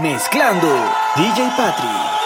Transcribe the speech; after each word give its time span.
Mezclando. 0.00 0.68
DJ 1.16 1.50
Patrick. 1.56 2.18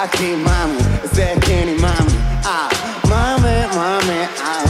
Aquí, 0.00 0.36
mami, 0.36 0.78
ese 1.04 1.32
es 1.32 1.38
Kenny, 1.40 1.74
mami, 1.74 2.14
ah, 2.44 2.68
mami, 3.08 3.66
mami, 3.74 4.28
ah, 4.44 4.62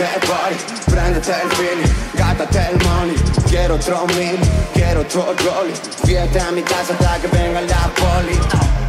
yeah, 0.00 0.18
body, 0.26 0.56
préndete 0.90 1.32
el 1.32 1.50
feeling, 1.50 2.03
gástate 2.36 2.58
el 2.70 2.76
money, 2.84 3.16
quiero 3.48 3.74
otro 3.76 4.06
mil, 4.08 4.38
quiero 4.72 5.00
otro 5.02 5.34
rolly, 5.44 5.72
fíjate 6.04 6.40
a 6.40 6.50
mi 6.50 6.62
casa 6.62 6.92
hasta 6.92 7.18
que 7.20 7.28
venga 7.28 7.60
la 7.60 7.90
poli. 7.94 8.38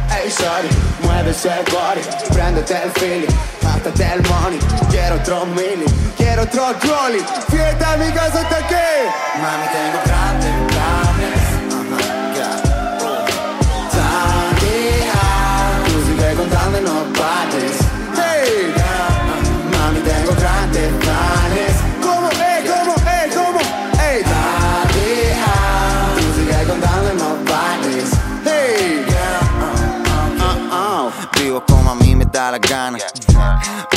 Hey, 0.08 0.28
shorty, 0.30 0.68
mueve 1.02 1.30
ese 1.30 1.50
body, 1.70 2.02
préndete 2.32 2.74
el 2.82 2.90
feeling, 2.92 3.34
gástate 3.62 4.04
el 4.14 4.22
money, 4.28 4.58
quiero 4.90 5.16
otro 5.16 5.46
mil, 5.46 5.84
quiero 6.16 6.42
otro 6.42 6.72
rolly, 6.82 7.24
fíjate 7.48 7.84
a 7.84 7.96
mi 7.96 8.10
casa 8.12 8.40
hasta 8.40 8.66
que, 8.66 9.08
mami, 9.40 9.66
tengo 9.72 10.00
grandes 10.06 10.54
planes, 10.72 11.40
yeah. 12.34 12.56
Todavía, 13.92 15.22
tú 15.86 15.92
sigue 16.06 16.34
contando 16.34 16.78
y 16.78 16.82
no 16.82 17.06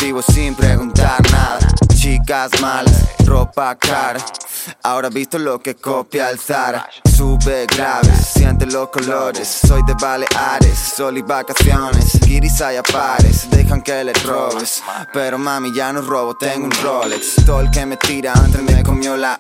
Vivo 0.02 0.22
sin 0.22 0.56
preguntar 0.56 1.22
nada. 1.32 1.68
Chicas 1.96 2.52
malas, 2.62 3.06
ropa 3.26 3.76
cara. 3.76 4.20
Ahora 4.84 5.10
visto 5.10 5.38
lo 5.38 5.60
que 5.60 5.76
copia 5.76 6.30
el 6.30 6.40
Zara. 6.40 6.90
Sube 7.16 7.66
grave, 7.66 8.10
siente 8.16 8.66
los 8.66 8.90
colores. 8.90 9.48
Soy 9.68 9.82
de 9.84 9.94
Baleares, 9.96 10.78
sol 10.96 11.18
y 11.18 11.22
vacaciones. 11.22 12.20
Guiris 12.22 12.62
hay 12.62 12.78
a 12.78 12.84
pares, 12.84 13.50
dejan 13.50 13.82
que 13.82 14.04
le 14.04 14.14
robes. 14.14 14.82
Pero 15.14 15.38
mami, 15.38 15.74
ya 15.74 15.92
no 15.92 16.02
robo, 16.02 16.36
tengo 16.36 16.66
un 16.66 16.72
Rolex. 16.72 17.46
Todo 17.46 17.62
el 17.62 17.72
que 17.72 17.86
me 17.86 17.98
tira 17.98 18.34
antes 18.34 18.62
me 18.62 18.84
comió 18.84 19.18
la. 19.18 19.40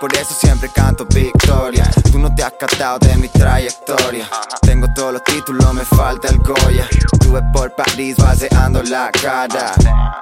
Por 0.00 0.14
eso 0.16 0.34
siempre 0.34 0.68
canto 0.68 1.04
victoria. 1.06 1.90
Tú 2.10 2.18
no 2.18 2.34
te 2.34 2.42
has 2.42 2.52
catado 2.52 2.98
de 3.00 3.16
mi 3.16 3.28
trayectoria. 3.28 4.26
Tengo 4.62 4.86
todos 4.94 5.12
los 5.14 5.24
títulos, 5.24 5.74
me 5.74 5.84
falta 5.84 6.28
el 6.28 6.38
Goya. 6.38 6.88
Estuve 7.12 7.42
por 7.52 7.74
París 7.74 8.16
vaciando 8.16 8.82
la 8.84 9.10
cara. 9.10 9.74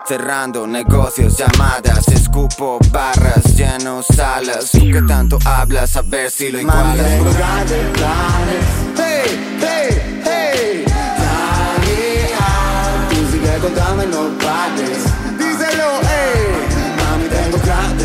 Cerrando 0.06 0.66
negocios, 0.66 1.36
llamadas. 1.36 2.08
Escupo 2.08 2.78
barras, 2.90 3.44
lleno 3.54 4.02
salas. 4.02 4.70
Tú 4.72 4.80
que 4.80 5.02
tanto 5.02 5.38
hablas, 5.44 5.96
a 5.96 6.02
ver 6.02 6.30
si 6.30 6.50
lo 6.50 6.60
igualas. 6.60 6.96
tengo 6.96 7.32
grandes 7.32 7.86
planes. 7.92 8.64
Hey, 8.96 9.58
hey, 9.60 10.22
hey. 10.24 10.84
Todavía, 11.16 12.38
tú 13.10 13.16
sigue 13.32 13.58
contando 13.58 14.02
y 14.02 14.06
no 14.06 14.38
pares. 14.38 15.04
Díselo, 15.38 16.00
hey. 16.02 16.48
Mami, 16.96 17.28
tengo 17.28 17.58
grandes 17.64 17.97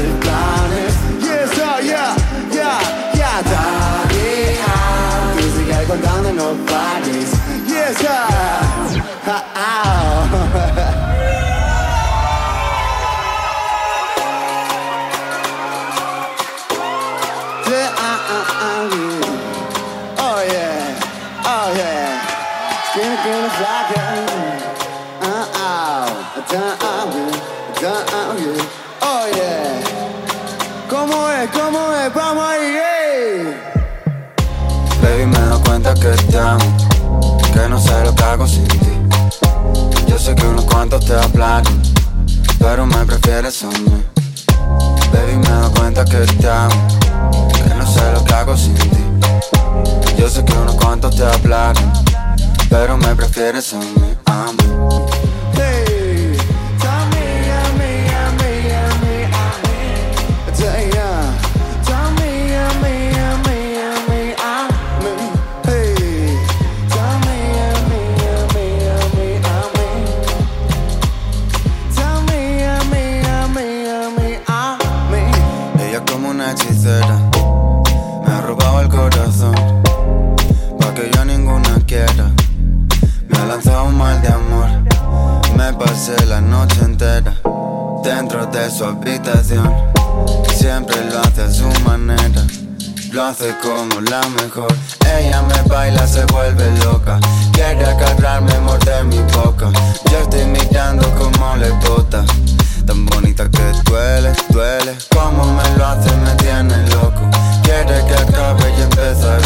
que 36.04 36.24
te 36.24 36.38
amo. 36.38 37.38
Que 37.54 37.70
no 37.70 37.80
sé 37.80 38.04
lo 38.04 38.14
que 38.14 38.24
hago 38.24 38.46
sin 38.46 38.68
ti. 38.68 38.78
Yo 40.08 40.20
sé 40.20 40.36
que 40.36 40.46
unos 40.46 40.66
cuantos 40.66 41.06
te 41.06 41.14
hablaron. 41.14 41.82
Pero 42.60 42.86
me 42.86 43.06
prefieres 43.06 43.64
a 43.64 43.68
mí. 43.68 44.04
Baby, 45.14 45.38
me 45.38 45.50
doy 45.50 45.72
cuenta 45.72 46.04
que 46.04 46.18
te 46.18 46.50
amo. 46.50 46.76
Que 47.54 47.76
no 47.76 47.88
sé 47.88 48.12
lo 48.12 48.24
que 48.26 48.34
hago 48.34 48.58
sin 48.58 48.76
ti. 48.76 49.04
Yo 50.18 50.30
sé 50.30 50.44
que 50.44 50.54
unos 50.54 50.76
cuantos 50.76 51.16
te 51.16 51.24
hablaron. 51.24 51.94
Pero 52.70 52.98
me 52.98 53.16
prefieres 53.16 53.74
a 53.74 53.78
mí. 53.78 54.16
A 54.26 54.44
Dentro 88.34 88.52
de 88.60 88.72
su 88.72 88.84
habitación. 88.84 89.72
Siempre 90.56 90.96
lo 91.12 91.20
hace 91.20 91.44
a 91.44 91.52
su 91.52 91.68
manera 91.82 92.44
Lo 93.12 93.26
hace 93.26 93.54
como 93.62 94.02
la 94.02 94.22
mejor. 94.42 94.74
Ella 95.20 95.44
me 95.44 95.62
baila, 95.70 96.08
se 96.08 96.26
vuelve 96.26 96.66
loca. 96.84 97.20
Quiere 97.52 97.86
agarrarme, 97.86 98.60
morder 98.62 99.04
mi 99.04 99.20
boca. 99.36 99.70
Yo 100.12 100.18
estoy 100.18 100.46
mirando 100.46 101.08
como 101.14 101.58
le 101.58 101.70
bota. 101.88 102.26
Tan 102.88 103.06
bonita 103.06 103.48
que 103.52 103.72
duele, 103.86 104.34
duele. 104.50 104.96
Como 105.14 105.46
me 105.54 105.78
lo 105.78 105.86
hace, 105.86 106.10
me 106.18 106.34
tiene 106.38 106.76
loco. 106.90 107.30
Quiere 107.62 108.04
que 108.04 108.16
acabe 108.16 108.74
y 108.76 108.82
empezar 108.82 109.43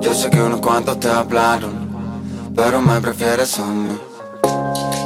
Yo 0.00 0.14
sé 0.14 0.30
que 0.30 0.40
unos 0.40 0.60
cuantos 0.60 0.98
te 0.98 1.10
hablaron 1.10 1.90
Pero 2.56 2.80
me 2.80 2.98
prefieres 2.98 3.58
a 3.58 3.66
mí 3.66 3.98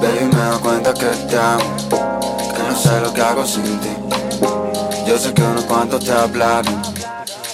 Baby, 0.01 0.31
me 0.33 0.45
doy 0.45 0.59
cuenta 0.61 0.95
que 0.95 1.07
te 1.29 1.37
amo 1.37 1.65
Que 2.55 2.63
no 2.63 2.77
sé 2.77 3.01
lo 3.01 3.13
que 3.13 3.21
hago 3.21 3.45
sin 3.45 3.81
ti 3.81 3.89
yo 5.07 5.17
sé 5.17 5.33
que 5.33 5.41
unos 5.41 5.65
cuantos 5.65 6.05
te 6.05 6.13
hablaron, 6.13 6.83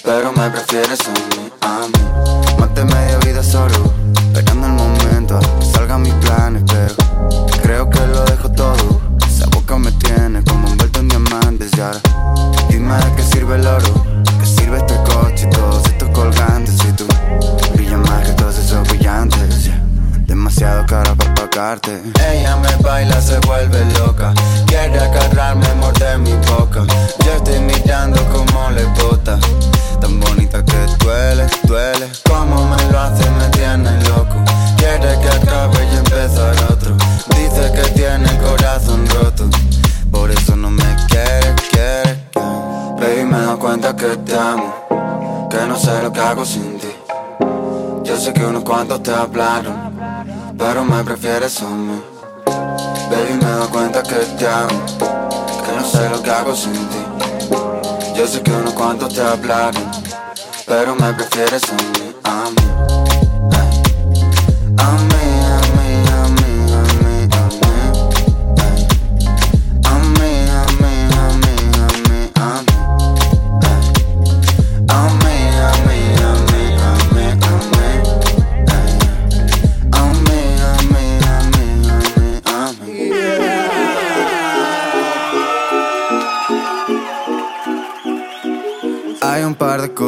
pero 0.03 0.33
me 0.33 0.51
prefieres 0.51 0.99
a 1.07 1.13
mí, 1.13 1.51
a 1.61 1.87
mí. 1.87 2.75
De 2.75 2.85
media 2.85 3.17
vida 3.19 3.45
solo, 3.45 3.93
esperando 4.35 4.67
el 4.67 4.73
momento 4.73 5.39
que 5.61 5.67
salgan 5.67 6.03
mis 6.03 6.15
planes, 6.15 6.65
pero 6.67 6.97
creo 7.63 7.89
que 7.89 8.01
lo 8.09 8.25
dejo 8.25 8.51
todo. 8.51 9.01
Esa 9.25 9.47
boca 9.51 9.79
me 9.79 9.93
tiene 9.93 10.43
como 10.43 10.67
envuelto 10.67 10.99
en 10.99 11.09
diamantes 11.09 11.71
y 11.77 11.81
ahora 11.81 12.01
dime 12.69 12.97
de 12.97 13.15
qué 13.15 13.23
sirve 13.23 13.55
el 13.55 13.67
oro, 13.69 14.05
qué 14.41 14.47
sirve 14.47 14.79
este 14.79 14.97
coche 15.05 15.14
y 15.45 15.51
todos 15.51 15.85
estos 15.87 16.09
colgantes 16.11 16.77
y 16.89 16.93
tú 16.93 17.07
brillas 17.75 17.99
más 17.99 18.27
que 18.27 18.33
todos 18.33 18.59
esos 18.59 18.89
brillantes. 18.89 19.71
Demasiado 20.27 20.85
cara 20.87 21.15
para 21.15 21.35
pagarte. 21.35 22.03
Ella 22.31 22.57
me 22.57 22.75
baila, 22.83 23.21
se 23.21 23.39
vuelve 23.41 23.85
loca. 23.99 24.33
Quiere 24.67 24.99
agarrarme, 24.99 25.67
morder 25.75 26.19
mi 26.19 26.33
boca. 26.49 26.83
Yo 27.25 27.33
estoy 27.33 27.61
mirando 27.61 28.23
como 28.33 28.71
le 28.71 28.85
bota. 29.03 29.39
Tan 30.01 30.19
bonita 30.21 30.65
que 30.65 31.05
duele, 31.05 31.47
duele. 31.65 32.09
Como 32.29 32.67
me 32.69 32.83
lo 32.91 33.01
hace, 33.01 33.29
me 33.31 33.49
tiene 33.51 33.91
loco. 34.09 34.37
Quiere 34.77 35.19
que 35.21 35.29
acabe 35.29 35.79
y 35.93 35.97
empezar 35.97 36.55
otro. 36.71 36.97
Dice 37.37 37.73
que 37.75 37.91
tiene 37.91 38.29
el 38.29 38.39
corazón 38.39 39.07
roto. 39.09 39.49
Por 40.11 40.31
eso 40.31 40.57
no 40.57 40.71
me 40.71 40.97
quiere, 41.09 41.55
quiere. 41.71 42.25
Baby, 42.99 43.25
me 43.25 43.39
doy 43.41 43.59
cuenta 43.59 43.95
que 43.95 44.17
te 44.17 44.39
amo. 44.39 44.84
Que 45.55 45.67
no 45.67 45.77
sé 45.77 46.03
lo 46.03 46.13
que 46.13 46.21
hago 46.21 46.45
sin 46.45 46.81
ti. 46.81 46.89
Yo 48.03 48.17
sé 48.17 48.33
que 48.33 48.45
unos 48.45 48.65
cuantos 48.65 49.01
te 49.05 49.15
hablaron, 49.15 49.77
pero 50.59 50.85
me 50.85 51.05
prefieres 51.05 51.63
a 51.63 51.69
mí. 51.69 52.03
Baby, 53.09 53.39
me 53.41 53.51
doy 53.51 53.69
cuenta 53.69 54.03
que 54.03 54.17
te 54.37 54.49
amo, 54.49 54.85
que 55.65 55.73
no 55.77 55.85
sé 55.85 56.11
lo 56.11 56.21
que 56.21 56.31
hago 56.33 56.57
sin 56.57 56.73
ti. 56.73 57.05
Yo 58.17 58.27
sé 58.27 58.43
que 58.43 58.51
unos 58.51 58.75
cuantos 58.75 59.15
te 59.15 59.23
hablaron, 59.23 59.85
pero 60.67 60.97
me 60.97 61.13
prefieres 61.13 61.63
a 61.71 61.75
mí. 61.75 62.15
A 62.25 62.51
mí, 62.51 62.67
a 64.77 64.91
mí, 64.91 65.14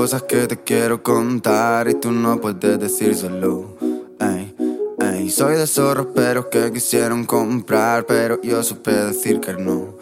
cosas 0.06 0.22
que 0.22 0.46
te 0.46 0.56
quiero 0.56 1.02
contar 1.02 1.88
y 1.88 1.94
tú 1.94 2.12
no 2.12 2.40
puedes. 2.40 3.00
Ey, 3.00 4.54
ey, 5.00 5.30
soy 5.30 5.56
de 5.56 5.66
zorros 5.66 6.06
pero 6.14 6.48
que 6.48 6.70
quisieron 6.70 7.24
comprar, 7.24 8.06
pero 8.06 8.40
yo 8.40 8.62
supe 8.62 8.92
decir 8.92 9.40
que 9.40 9.54
no. 9.54 9.94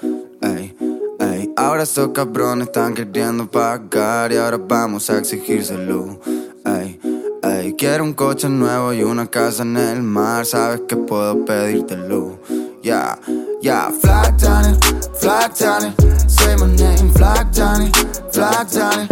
Ey, 0.43 0.77
ey, 1.21 1.51
ahora 1.57 1.85
esos 1.85 2.09
cabrones 2.09 2.67
están 2.67 2.93
queriendo 2.93 3.51
pagar 3.51 4.31
y 4.31 4.37
ahora 4.37 4.59
vamos 4.59 5.09
a 5.09 5.17
exigírselo. 5.17 6.21
Ey, 6.67 7.01
ey, 7.43 7.73
quiero 7.73 8.05
un 8.05 8.13
coche 8.13 8.51
nuevo 8.51 8.93
y 8.93 9.03
una 9.05 9.27
casa 9.27 9.63
en 9.63 9.79
el 9.79 10.03
mar, 10.03 10.45
sabes 10.45 10.83
que 10.87 10.99
puedo 10.99 11.47
pedírtelo. 11.47 12.41
Yeah, 12.83 13.19
yeah, 13.63 13.91
Flag 13.91 14.39
Johnny, 14.39 14.79
Flag 15.19 15.55
Johnny, 15.57 15.95
say 16.29 16.55
my 16.57 16.67
name, 16.77 17.11
Flag 17.15 17.51
Johnny, 17.55 17.91
Flag 18.31 18.69
Johnny, 18.71 19.09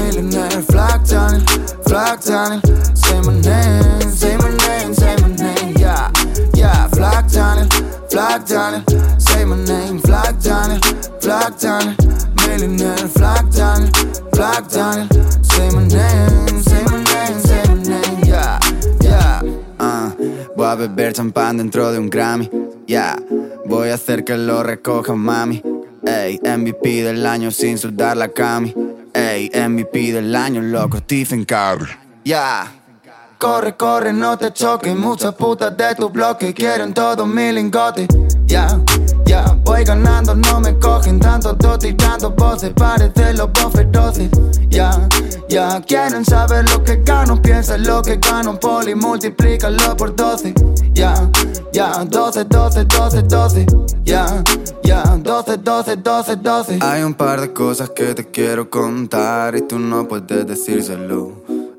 millionaire, 0.00 0.62
Flag 0.62 1.04
Johnny, 1.06 1.40
Flag 1.86 2.20
Johnny, 2.22 2.60
say 2.94 3.20
my 3.20 3.32
name, 3.40 4.10
say 4.10 4.36
my 4.36 4.50
name, 4.66 4.94
say 4.94 5.16
my 5.22 5.28
name, 5.28 5.74
yeah, 5.78 6.10
yeah, 6.54 6.88
Flag 6.88 7.28
Johnny, 7.28 7.68
Flag 8.10 8.46
Johnny, 8.46 8.82
say 9.18 9.44
my 9.44 9.56
name, 9.56 10.00
Flag 10.00 10.40
Johnny, 10.40 10.78
Flag 11.20 11.58
Johnny, 11.58 11.94
millionaire, 12.46 13.08
Flag 13.08 13.50
Johnny, 13.52 13.90
Flag 14.34 14.70
Johnny, 14.70 15.08
say 15.42 15.70
my 15.70 15.86
name, 15.86 16.62
say 16.62 16.82
my 16.84 17.02
name, 17.02 17.40
say 17.40 17.62
my 17.68 17.82
name, 17.82 18.24
yeah, 18.24 18.58
yeah. 19.00 19.42
Ah, 19.78 20.14
voy 20.56 20.66
a 20.66 20.74
beber 20.74 21.12
champán 21.12 21.58
dentro 21.58 21.92
de 21.92 21.98
un 21.98 22.08
Grammy. 22.08 22.50
Ya, 22.86 23.16
voy 23.66 23.90
a 23.90 23.94
hacer 23.94 24.24
que 24.24 24.36
lo 24.36 24.62
recoja 24.62 25.14
mami. 25.14 25.62
Ey, 26.06 26.38
MVP 26.38 27.02
del 27.02 27.26
año 27.26 27.50
sin 27.50 27.78
soldar 27.78 28.16
la 28.16 28.28
cami. 28.28 28.72
Ey, 29.16 29.50
MVP 29.54 30.12
del 30.12 30.36
año, 30.36 30.60
loco, 30.60 30.98
Stephen 30.98 31.46
Curry. 31.46 31.90
Ya. 32.22 32.70
Corre, 33.38 33.74
corre, 33.74 34.12
no 34.12 34.36
te 34.36 34.52
choques. 34.52 34.94
Muchas 34.94 35.34
putas 35.34 35.74
de 35.74 35.94
tu 35.94 36.10
bloque 36.10 36.52
quieren 36.52 36.92
todos 36.92 37.26
mi 37.26 37.50
lingote. 37.50 38.06
Ya, 38.44 38.68
ya, 39.24 39.56
voy 39.64 39.84
ganando, 39.84 40.34
no 40.34 40.60
me 40.60 40.78
cogen 40.78 41.18
tanto 41.18 41.54
dote 41.54 41.88
y 41.88 41.94
tanto 41.94 42.30
voces. 42.30 42.72
Parece 42.76 43.32
los 43.32 43.48
feroces. 43.72 44.28
Ya, 44.68 44.90
ya, 45.48 45.80
quieren 45.80 46.24
saber 46.24 46.68
lo 46.70 46.82
que 46.82 46.96
gano. 47.02 47.40
Piensa 47.40 47.76
lo 47.78 48.02
que 48.02 48.16
gano, 48.16 48.58
poli, 48.58 48.94
multiplícalo 48.94 49.96
por 49.96 50.14
12. 50.14 50.54
Ya, 50.92 51.14
ya, 51.72 52.04
12, 52.04 52.44
12, 52.44 52.84
12, 52.84 53.22
12. 53.22 53.66
Ya, 54.04 54.42
ya, 54.82 55.02
12, 55.02 55.58
12, 55.58 55.96
12, 55.96 56.36
12. 56.36 56.78
Hay 56.80 57.02
un 57.02 57.14
par 57.14 57.40
de 57.40 57.52
cosas 57.52 57.90
que 57.90 58.14
te 58.14 58.24
quiero 58.24 58.68
contar 58.70 59.56
y 59.56 59.62
tú 59.62 59.78
no 59.78 60.06
puedes 60.06 60.46
decírselo. 60.46 61.32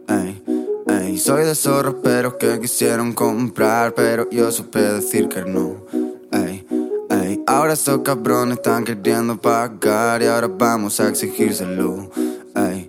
Ey. 0.08 0.44
Ey, 0.90 1.18
soy 1.18 1.44
de 1.44 1.54
zorros 1.54 1.96
pero 2.02 2.38
que 2.38 2.62
quisieron 2.62 3.12
comprar 3.12 3.94
Pero 3.94 4.30
yo 4.30 4.50
supe 4.52 4.80
decir 4.80 5.28
que 5.28 5.44
no 5.44 5.86
Ey, 6.32 6.66
ey, 7.10 7.44
ahora 7.46 7.74
esos 7.74 8.00
cabrones 8.04 8.58
están 8.58 8.86
queriendo 8.86 9.36
pagar 9.36 10.22
Y 10.22 10.28
ahora 10.28 10.48
vamos 10.48 10.98
a 11.02 11.10
exigírselo 11.10 12.10
Ey, 12.56 12.87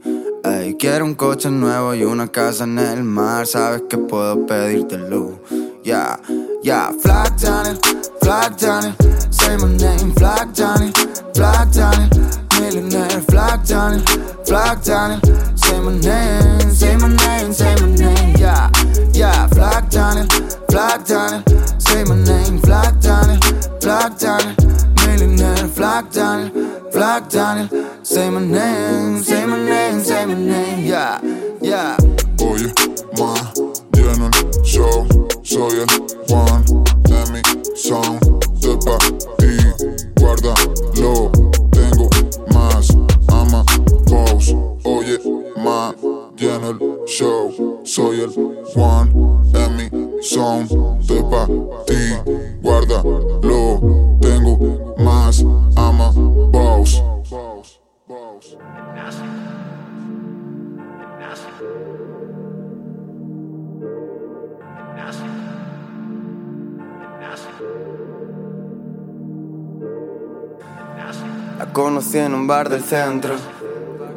quiero 0.79 1.05
un 1.05 1.15
coche 1.15 1.51
nuevo 1.51 1.95
y 1.95 2.05
una 2.05 2.29
casa 2.29 2.65
en 2.65 2.79
el 2.79 3.05
mar. 3.05 3.47
Sabes 3.47 3.83
que 3.89 3.99
puedo 3.99 4.47
pedírtelo. 4.47 5.41
Yeah, 5.85 6.19
yeah, 6.63 6.93
Flag 7.01 7.39
Johnny, 7.39 7.79
Flag 8.21 8.59
Johnny 8.59 8.93
Say 9.31 9.57
my 9.57 9.75
name, 9.75 10.13
Flag 10.13 10.55
Johnny, 10.55 10.93
Flag 11.35 11.73
Johnny 11.73 12.11
Millionaire, 12.61 13.23
Flag 13.23 13.65
Johnny, 13.65 14.03
Flag 14.45 14.85
Johnny 14.85 15.19
Say 15.57 15.81
my 15.81 15.97
name, 15.99 16.71
say 16.75 16.95
my 16.97 17.09
name, 17.09 17.53
say 17.55 17.75
my 17.77 17.89
name, 17.95 18.37
yeah, 18.37 18.71
yeah, 19.15 19.47
Flag 19.47 19.91
Johnny, 19.91 20.27
Flag 20.69 21.07
Johnny, 21.07 21.43
Flag 27.19 27.31
Johnny, 27.31 27.69
say 28.05 28.31
my 28.31 28.41
name, 28.41 29.19
say 29.25 29.45
my 29.45 29.59
name, 29.65 30.01
say 30.01 30.25
my 30.25 30.35
name, 30.35 30.87
yeah, 30.87 31.21
yeah. 31.61 31.97
Oye, 32.41 32.73
ma, 33.19 33.35
el 33.97 34.65
show, 34.65 35.05
soy 35.43 35.81
el 35.81 35.89
one 36.29 36.65
de 37.03 37.33
mi 37.33 37.43
sound, 37.75 38.21
de 38.61 38.77
pa' 38.85 38.99
ti, 39.39 39.57
guárdalo, 40.21 41.33
tengo 41.73 42.09
más, 42.55 42.97
ama, 43.27 43.65
pose, 44.07 44.55
oye, 44.85 45.19
ma, 45.57 45.93
lleno 46.37 46.71
el 46.71 46.79
show, 47.09 47.81
soy 47.85 48.21
el 48.21 48.31
one 48.77 49.11
de 49.51 49.69
mi 49.71 50.23
sound, 50.23 50.71
de 51.05 51.21
pa' 51.25 51.49
ti, 51.85 52.39
guárdalo, 52.63 53.81
tengo 54.21 54.95
más, 54.99 55.45
ama, 55.75 56.13
La 71.59 71.73
conocí 71.73 72.19
en 72.19 72.35
un 72.35 72.47
bar 72.47 72.69
del 72.69 72.83
centro. 72.83 73.35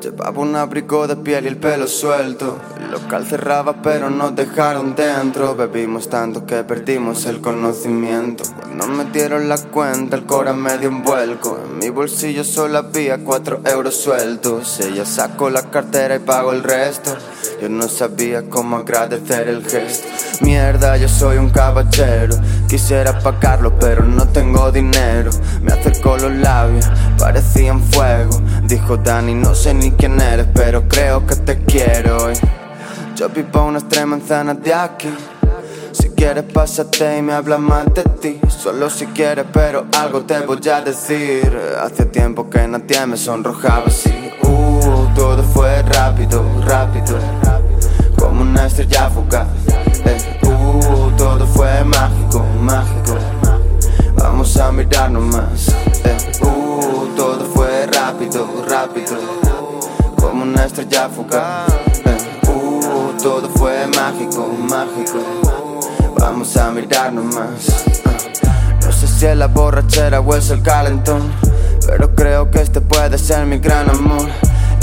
Llevaba 0.02 0.42
un 0.42 0.56
abrigo 0.56 1.06
de 1.06 1.16
piel 1.16 1.46
y 1.46 1.48
el 1.50 1.58
pelo 1.58 1.86
suelto. 1.86 2.58
El 2.80 2.90
local 2.90 3.24
cerraba, 3.24 3.84
pero 3.84 4.10
nos 4.10 4.36
dejaron 4.36 4.96
dentro. 4.96 5.56
Bebimos 5.56 6.10
tanto 6.10 6.44
que 6.44 6.64
perdimos 6.64 7.28
el 7.28 7.40
conocimiento. 7.40 8.44
Cuando 8.64 8.88
me 8.88 9.06
dieron 9.06 9.48
la 9.48 9.60
cuenta, 9.60 10.16
el 10.16 10.26
cora 10.26 10.54
me 10.54 10.80
dio 10.80 10.90
un 10.90 11.04
vuelco. 11.04 11.60
En 11.64 11.78
mi 11.78 11.90
bolsillo 11.90 12.44
solo 12.44 12.80
había 12.80 13.24
cuatro 13.24 13.62
euros 13.64 13.96
sueltos. 13.96 14.80
Ella 14.80 15.06
sacó 15.06 15.52
la 15.52 15.70
cartera 15.70 16.16
y 16.16 16.20
pagó 16.20 16.52
el 16.52 16.64
resto. 16.64 17.16
Yo 17.62 17.70
no 17.70 17.88
sabía 17.88 18.50
cómo 18.50 18.78
agradecer 18.78 19.48
el 19.50 19.64
gesto. 19.64 20.08
Mierda, 20.42 20.98
yo 20.98 21.08
soy 21.08 21.38
un 21.38 21.52
caballero. 21.52 22.36
Quisiera 22.68 23.20
pagarlo, 23.20 23.78
pero 23.78 24.04
no 24.04 24.28
tengo 24.30 24.72
dinero. 24.72 25.30
Me 25.62 25.72
acercó 25.74 26.18
los 26.18 26.32
labios, 26.32 26.90
parecían 27.22 27.80
fuego. 27.80 28.42
Dijo 28.64 28.98
Dani, 28.98 29.36
no 29.36 29.54
sé 29.54 29.76
ni 29.76 29.92
quién 29.92 30.20
eres, 30.20 30.48
pero 30.56 30.88
creo 30.88 31.26
que 31.26 31.36
te 31.36 31.60
quiero. 31.60 32.32
Y 32.32 32.36
Yo 33.16 33.30
vivo 33.30 33.64
unas 33.64 33.88
tres 33.88 34.08
manzanas 34.08 34.62
de 34.64 34.74
aquí. 34.74 35.10
Si 35.92 36.10
quieres, 36.10 36.46
pásate 36.52 37.20
y 37.20 37.22
me 37.22 37.34
habla 37.34 37.60
más 37.60 37.86
de 37.94 38.04
ti. 38.22 38.40
Solo 38.50 38.90
si 38.90 39.06
quieres, 39.08 39.46
pero 39.54 39.86
algo 40.00 40.22
te 40.22 40.40
voy 40.40 40.68
a 40.68 40.82
decir. 40.82 41.56
Hace 41.80 42.06
tiempo 42.06 42.50
que 42.50 42.68
nadie 42.68 43.06
me 43.06 43.18
sonrojaba 43.18 43.86
así. 43.86 44.32
Uh, 44.44 45.06
todo 45.14 45.44
fue 45.44 45.84
rápido, 45.84 46.44
rápido. 46.66 47.20
Como 48.18 48.42
una 48.42 48.66
estrella 48.66 49.10
fugaz. 49.12 49.48
Eh, 50.06 50.40
uh, 50.48 51.12
todo 51.18 51.46
fue 51.46 51.84
mágico, 51.84 52.44
mágico. 52.60 53.16
Vamos 54.16 54.58
a 54.58 54.72
mirarnos 54.72 55.24
más. 55.24 55.68
Eh, 56.04 56.18
uh, 56.42 56.61
rápido, 58.22 58.66
rápido. 58.68 59.18
Como 60.16 60.44
una 60.44 60.66
estrella 60.66 61.10
fugaz. 61.10 61.68
Uh, 62.48 63.18
todo 63.22 63.50
fue 63.50 63.88
mágico, 63.88 64.48
mágico. 64.48 65.20
Vamos 66.20 66.56
a 66.58 66.70
mirarnos 66.72 67.26
más. 67.34 67.86
No 68.84 68.92
sé 68.92 69.08
si 69.08 69.26
es 69.26 69.36
la 69.36 69.48
borrachera 69.48 70.20
o 70.20 70.36
es 70.36 70.52
el 70.52 70.62
calentón. 70.62 71.32
Pero 71.88 72.14
creo 72.14 72.52
que 72.52 72.62
este 72.62 72.80
puede 72.82 73.18
ser 73.18 73.46
mi 73.48 73.58
gran 73.58 73.90
amor. 73.90 74.28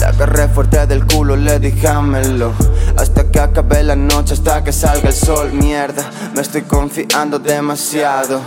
La 0.00 0.08
agarré 0.08 0.48
fuerte 0.48 0.86
del 0.86 1.06
culo, 1.06 1.36
le 1.36 1.58
dije 1.58 1.88
Hasta 2.96 3.24
que 3.30 3.40
acabe 3.40 3.82
la 3.82 3.96
noche, 3.96 4.34
hasta 4.34 4.62
que 4.62 4.72
salga 4.72 5.08
el 5.08 5.14
sol 5.14 5.52
Mierda, 5.52 6.08
me 6.34 6.40
estoy 6.40 6.62
confiando 6.62 7.40
demasiado 7.40 8.40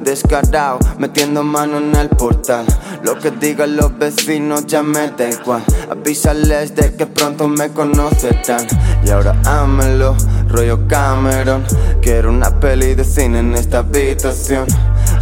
descarado, 0.00 0.78
metiendo 0.98 1.42
mano 1.42 1.78
en 1.78 1.94
el 1.94 2.08
portal. 2.08 2.66
Lo 3.02 3.18
que 3.18 3.30
digan 3.30 3.76
los 3.76 3.96
vecinos 3.98 4.66
ya 4.66 4.82
me 4.82 5.10
da 5.10 5.28
igual. 5.28 5.62
Avísales 5.90 6.74
de 6.74 6.94
que 6.94 7.06
pronto 7.06 7.48
me 7.48 7.70
conocerán. 7.70 8.66
Y 9.04 9.10
ahora 9.10 9.34
ámelo, 9.44 10.16
rollo 10.48 10.86
Cameron. 10.88 11.64
Quiero 12.00 12.30
una 12.30 12.50
peli 12.60 12.94
de 12.94 13.04
cine 13.04 13.40
en 13.40 13.54
esta 13.54 13.78
habitación. 13.78 14.66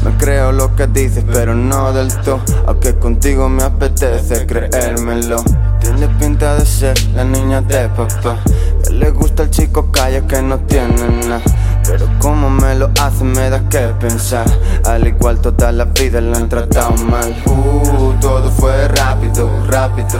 Me 0.05 0.17
creo 0.19 0.53
lo 0.53 0.75
que 0.77 0.87
dices, 0.87 1.25
pero 1.33 1.55
no 1.55 1.93
del 1.93 2.15
todo. 2.21 2.41
Aunque 2.67 2.95
contigo 2.95 3.49
me 3.49 3.63
apetece 3.63 4.47
creérmelo. 4.47 5.43
Tiene 5.81 6.09
pinta 6.19 6.57
de 6.57 6.65
ser 6.65 6.99
la 7.15 7.25
niña 7.25 7.61
de 7.61 7.89
papá. 7.89 8.39
Que 8.85 8.93
le 8.93 9.11
gusta 9.11 9.45
el 9.45 9.51
chico 9.51 9.91
calle 9.91 10.25
que 10.27 10.41
no 10.43 10.59
tiene 10.61 11.27
nada. 11.27 11.43
Pero 11.87 12.07
como 12.19 12.49
me 12.51 12.75
lo 12.75 12.91
hace 13.01 13.25
me 13.25 13.51
da 13.51 13.61
que 13.69 13.79
pensar. 14.01 14.47
Al 14.85 15.07
igual 15.07 15.39
toda 15.41 15.71
la 15.73 15.85
vida 15.85 16.21
la 16.21 16.39
han 16.39 16.49
tratado 16.49 16.95
mal. 17.05 17.35
Uh, 17.47 18.13
todo 18.21 18.51
fue 18.51 18.89
rápido, 18.89 19.49
rápido. 19.69 20.19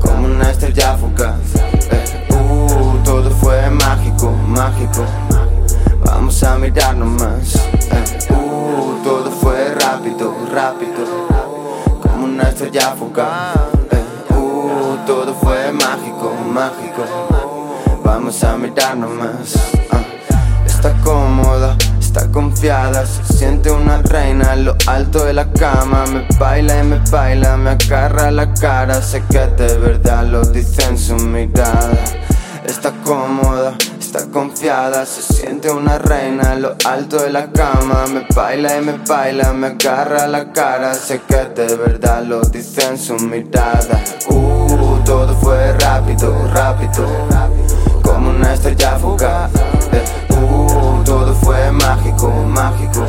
Como 0.00 0.26
una 0.26 0.50
estrella 0.50 0.96
fugaz. 0.96 1.34
Eh, 1.90 2.04
Uh, 2.30 2.96
todo 3.04 3.30
fue 3.30 3.68
mágico, 3.70 4.30
mágico. 4.46 5.04
Vamos 6.04 6.42
a 6.44 6.56
mirarnos 6.56 7.08
más 7.20 7.56
eh, 7.56 8.32
Uh, 8.32 9.02
todo 9.02 9.30
fue 9.30 9.74
rápido, 9.74 10.34
rápido. 10.52 11.04
Como 12.02 12.24
una 12.26 12.44
estrella 12.44 12.94
fugaz. 12.96 13.56
Eh, 13.90 14.34
Uh, 14.34 14.96
todo 15.06 15.34
fue 15.34 15.72
mágico, 15.72 16.32
mágico. 16.52 17.04
Vamos 18.04 18.42
a 18.44 18.56
mirarnos 18.56 19.10
más 19.10 20.07
Está 20.78 20.94
cómoda, 21.02 21.76
está 21.98 22.30
confiada, 22.30 23.04
se 23.04 23.36
siente 23.36 23.68
una 23.68 24.00
reina 24.00 24.52
en 24.52 24.66
lo 24.66 24.76
alto 24.86 25.24
de 25.24 25.32
la 25.32 25.50
cama. 25.50 26.04
Me 26.06 26.24
baila 26.38 26.78
y 26.78 26.86
me 26.86 27.00
baila, 27.10 27.56
me 27.56 27.70
agarra 27.70 28.30
la 28.30 28.54
cara. 28.54 29.02
Sé 29.02 29.24
que 29.28 29.40
de 29.40 29.76
verdad 29.76 30.24
lo 30.24 30.42
dice 30.42 30.84
en 30.84 30.96
su 30.96 31.16
mirada. 31.16 31.98
Está 32.64 32.92
cómoda, 33.02 33.76
está 33.98 34.26
confiada, 34.26 35.04
se 35.04 35.34
siente 35.34 35.68
una 35.68 35.98
reina 35.98 36.52
en 36.52 36.62
lo 36.62 36.76
alto 36.84 37.24
de 37.24 37.30
la 37.30 37.50
cama. 37.50 38.04
Me 38.06 38.24
baila 38.32 38.78
y 38.78 38.80
me 38.80 38.92
baila, 39.04 39.52
me 39.52 39.66
agarra 39.66 40.28
la 40.28 40.52
cara. 40.52 40.94
Sé 40.94 41.22
que 41.26 41.44
de 41.60 41.74
verdad 41.74 42.22
lo 42.22 42.40
dice 42.42 42.86
en 42.86 42.98
su 42.98 43.16
mirada. 43.16 44.00
Uh, 44.30 44.96
todo 45.04 45.34
fue 45.40 45.72
rápido, 45.72 46.32
rápido, 46.54 47.04
como 48.00 48.30
una 48.30 48.54
estrella 48.54 48.96
fugaz 48.96 49.50
todo 51.08 51.34
fue 51.36 51.72
mágico, 51.72 52.30
mágico. 52.30 53.02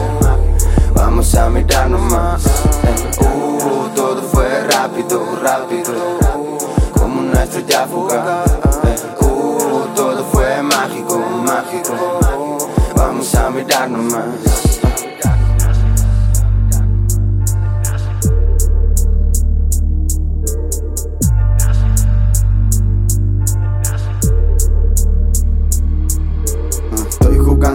Vamos 0.94 1.36
a 1.36 1.50
mirarnos 1.50 2.01
más. 2.10 2.46
Uh, 3.20 3.89
todo 3.94 4.22
fue 4.24 4.48
rápido, 4.72 5.22
rápido. 5.44 5.94
Como 6.94 7.20
una 7.20 7.44
estrella 7.44 7.86
fugaz. 7.88 8.58
Uh, 9.20 9.86
todo 9.98 10.24
fue 10.32 10.63
mágico, 10.63 11.20
mágico. 11.46 12.20
Vamos 12.96 13.36
a 13.36 13.50
mirarnos 13.50 14.13
más. 14.13 14.68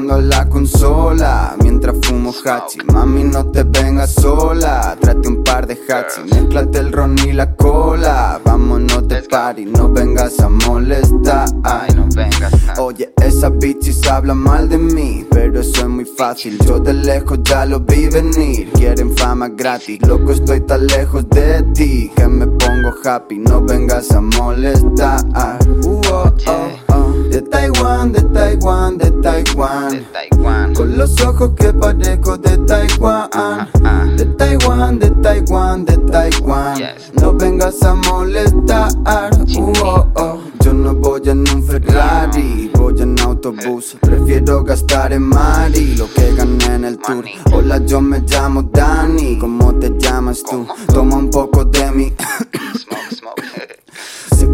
La 0.06 0.48
consola 0.48 1.56
mientras 1.62 1.96
fumo 2.02 2.32
hachi. 2.44 2.78
Mami, 2.92 3.24
no 3.24 3.46
te 3.50 3.62
vengas 3.64 4.12
sola. 4.12 4.96
Trate 5.00 5.28
un 5.28 5.42
par 5.42 5.66
de 5.66 5.74
hachi, 5.74 6.22
mezclate 6.30 6.78
el 6.78 6.92
ron 6.92 7.16
y 7.18 7.32
la 7.32 7.54
cola. 7.54 8.40
Vámonos 8.44 9.08
de 9.08 9.22
party, 9.22 9.66
no 9.66 9.90
vengas 9.90 10.38
a 10.40 10.48
molestar. 10.48 11.48
no 11.94 12.06
vengas. 12.14 12.78
Oye, 12.78 13.12
esa 13.22 13.48
bitches 13.48 14.06
habla 14.08 14.34
mal 14.34 14.68
de 14.68 14.78
mí, 14.78 15.26
pero 15.30 15.60
eso 15.60 15.80
es 15.80 15.88
muy 15.88 16.04
fácil. 16.04 16.58
Yo 16.66 16.78
de 16.78 16.92
lejos 16.92 17.38
ya 17.42 17.64
lo 17.64 17.80
vi 17.80 18.08
venir. 18.08 18.70
Quieren 18.72 19.16
fama 19.16 19.48
gratis, 19.48 20.00
loco, 20.06 20.32
estoy 20.32 20.60
tan 20.60 20.86
lejos 20.86 21.28
de 21.30 21.62
ti 21.74 22.10
que 22.14 22.28
me 22.28 22.46
pongo 22.46 22.92
happy. 23.04 23.38
No 23.38 23.62
vengas 23.62 24.10
a 24.12 24.20
molestar. 24.20 25.24
Uh, 25.84 26.00
oh, 26.10 26.32
oh. 26.46 26.83
De 27.34 27.42
Taiwán, 27.42 28.12
de 28.12 28.22
Taiwán, 28.22 28.96
de 28.96 29.10
Taiwán. 29.10 30.04
Con 30.72 30.96
los 30.96 31.20
ojos 31.20 31.50
que 31.56 31.72
parezco 31.72 32.38
de 32.38 32.56
Taiwán. 32.58 33.68
De 34.16 34.24
Taiwán, 34.24 35.00
de 35.00 35.10
Taiwán, 35.10 35.84
de 35.84 35.96
Taiwán. 35.96 36.80
No 37.20 37.32
vengas 37.32 37.82
a 37.82 37.94
molestar. 37.94 38.92
Uh, 39.56 39.72
oh, 39.82 40.08
oh. 40.14 40.40
Yo 40.60 40.72
no 40.72 40.94
voy 40.94 41.22
en 41.24 41.40
un 41.40 41.64
Ferrari, 41.64 42.70
voy 42.72 43.02
en 43.02 43.18
autobús. 43.18 43.96
Prefiero 44.00 44.62
gastar 44.62 45.12
en 45.12 45.22
Mari 45.22 45.96
lo 45.96 46.06
que 46.14 46.36
gané 46.36 46.66
en 46.66 46.84
el 46.84 46.98
tour. 46.98 47.24
Hola, 47.52 47.84
yo 47.84 48.00
me 48.00 48.20
llamo 48.20 48.62
Dani. 48.62 49.38
¿Cómo 49.40 49.74
te 49.74 49.92
llamas 49.98 50.40
tú? 50.48 50.68
Toma 50.86 51.16
un 51.16 51.30
poco 51.30 51.64
de 51.64 51.90
mi. 51.90 52.12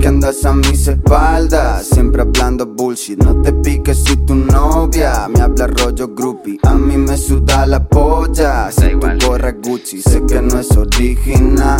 Que 0.01 0.09
andas 0.09 0.45
a 0.45 0.55
mis 0.55 0.89
espaldas, 0.89 1.87
siempre 1.87 2.23
hablando 2.23 2.67
bullshit. 2.67 3.23
No 3.23 3.41
te 3.43 3.53
piques 3.53 4.03
si 4.05 4.17
tu 4.17 4.35
novia 4.35 5.29
me 5.29 5.41
habla 5.41 5.67
rollo 5.67 6.09
groupie. 6.15 6.59
A 6.63 6.75
mí 6.75 6.97
me 6.97 7.17
suda 7.17 7.67
la 7.67 7.87
polla 7.87 8.71
si 8.73 8.89
tu 8.89 9.27
gorra 9.27 9.53
Gucci. 9.53 10.01
Sé 10.03 10.23
que 10.27 10.41
no 10.41 10.59
es 10.59 10.71
original, 10.77 11.79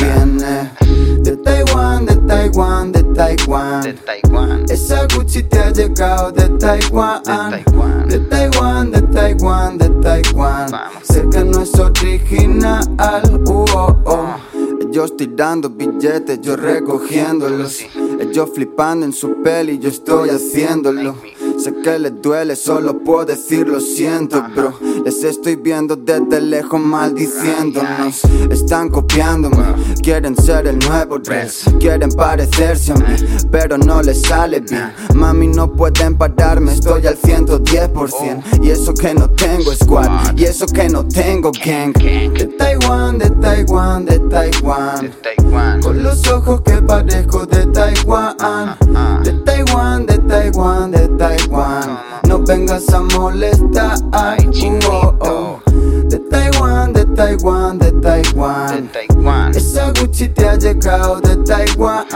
viene 0.00 0.70
de 1.22 1.36
Taiwán, 1.36 2.06
de 2.06 2.16
Taiwán, 2.16 2.92
de 2.92 3.02
Taiwán. 3.14 3.82
Esa 4.68 5.06
Gucci 5.14 5.42
te 5.44 5.58
ha 5.58 5.70
llegado 5.70 6.30
de 6.32 6.48
Taiwán, 6.58 7.22
de 8.08 8.18
Taiwán, 8.18 8.90
de 8.90 9.02
Taiwán, 9.02 9.78
de 9.78 9.88
Taiwán. 9.88 10.70
Sé 11.02 11.24
que 11.30 11.44
no 11.44 11.62
es 11.62 11.74
original, 11.78 12.82
uh, 12.98 13.64
oh, 13.74 13.98
oh. 14.04 14.51
Ellos 14.92 15.16
tirando 15.16 15.70
billetes, 15.70 16.38
yo 16.42 16.54
recogiéndolos. 16.54 17.80
Ellos 18.20 18.50
flipando 18.54 19.06
en 19.06 19.14
su 19.14 19.42
peli, 19.42 19.78
yo 19.78 19.88
estoy 19.88 20.28
haciéndolo. 20.28 21.16
Sé 21.62 21.72
que 21.74 21.96
les 21.96 22.20
duele, 22.20 22.56
solo 22.56 22.98
puedo 23.04 23.24
decir 23.24 23.68
lo 23.68 23.78
siento, 23.78 24.42
bro. 24.52 24.74
Les 25.04 25.22
estoy 25.22 25.54
viendo 25.54 25.94
desde 25.94 26.40
lejos 26.40 26.80
maldiciéndonos. 26.80 28.22
Están 28.50 28.88
copiándome, 28.88 29.72
quieren 30.02 30.36
ser 30.36 30.66
el 30.66 30.80
nuevo 30.80 31.20
dress. 31.20 31.62
Quieren 31.78 32.10
parecerse 32.10 32.90
a 32.90 32.96
mí, 32.96 33.14
pero 33.52 33.78
no 33.78 34.02
les 34.02 34.22
sale 34.22 34.58
bien. 34.58 34.92
Mami, 35.14 35.46
no 35.46 35.72
pueden 35.72 36.18
pararme, 36.18 36.72
estoy 36.72 37.06
al 37.06 37.16
110%. 37.16 38.42
Y 38.60 38.70
eso 38.70 38.92
que 38.92 39.14
no 39.14 39.30
tengo 39.30 39.72
squad, 39.72 40.36
y 40.36 40.42
eso 40.42 40.66
que 40.66 40.88
no 40.88 41.06
tengo 41.06 41.52
gang. 41.64 41.92
De 41.92 42.46
Taiwán, 42.58 43.18
de 43.18 43.30
Taiwán, 43.30 44.04
de 44.04 44.18
Taiwán. 44.18 45.12
Con 45.80 46.02
los 46.02 46.26
ojos 46.26 46.60
que 46.62 46.82
parezco 46.82 47.46
de 47.46 47.66
Taiwán. 47.66 48.36
De 49.22 49.32
Taiwán, 49.44 50.06
de 50.06 50.11
Taiwán, 50.32 50.90
de 50.90 51.08
Taiwán. 51.18 52.00
No 52.26 52.38
vengas 52.38 52.88
a 52.88 53.02
molestar. 53.02 53.98
Ay, 54.12 54.48
oh, 54.90 55.14
oh. 55.20 55.60
De 56.08 56.18
Taiwán, 56.18 56.94
de 56.94 57.04
Taiwán, 57.04 57.78
de 57.78 57.92
Taiwán. 58.00 58.88
Esa 59.54 59.92
Gucci 59.92 60.28
te 60.28 60.48
ha 60.48 60.56
llegado 60.56 61.20
de 61.20 61.36
Taiwán. 61.36 62.06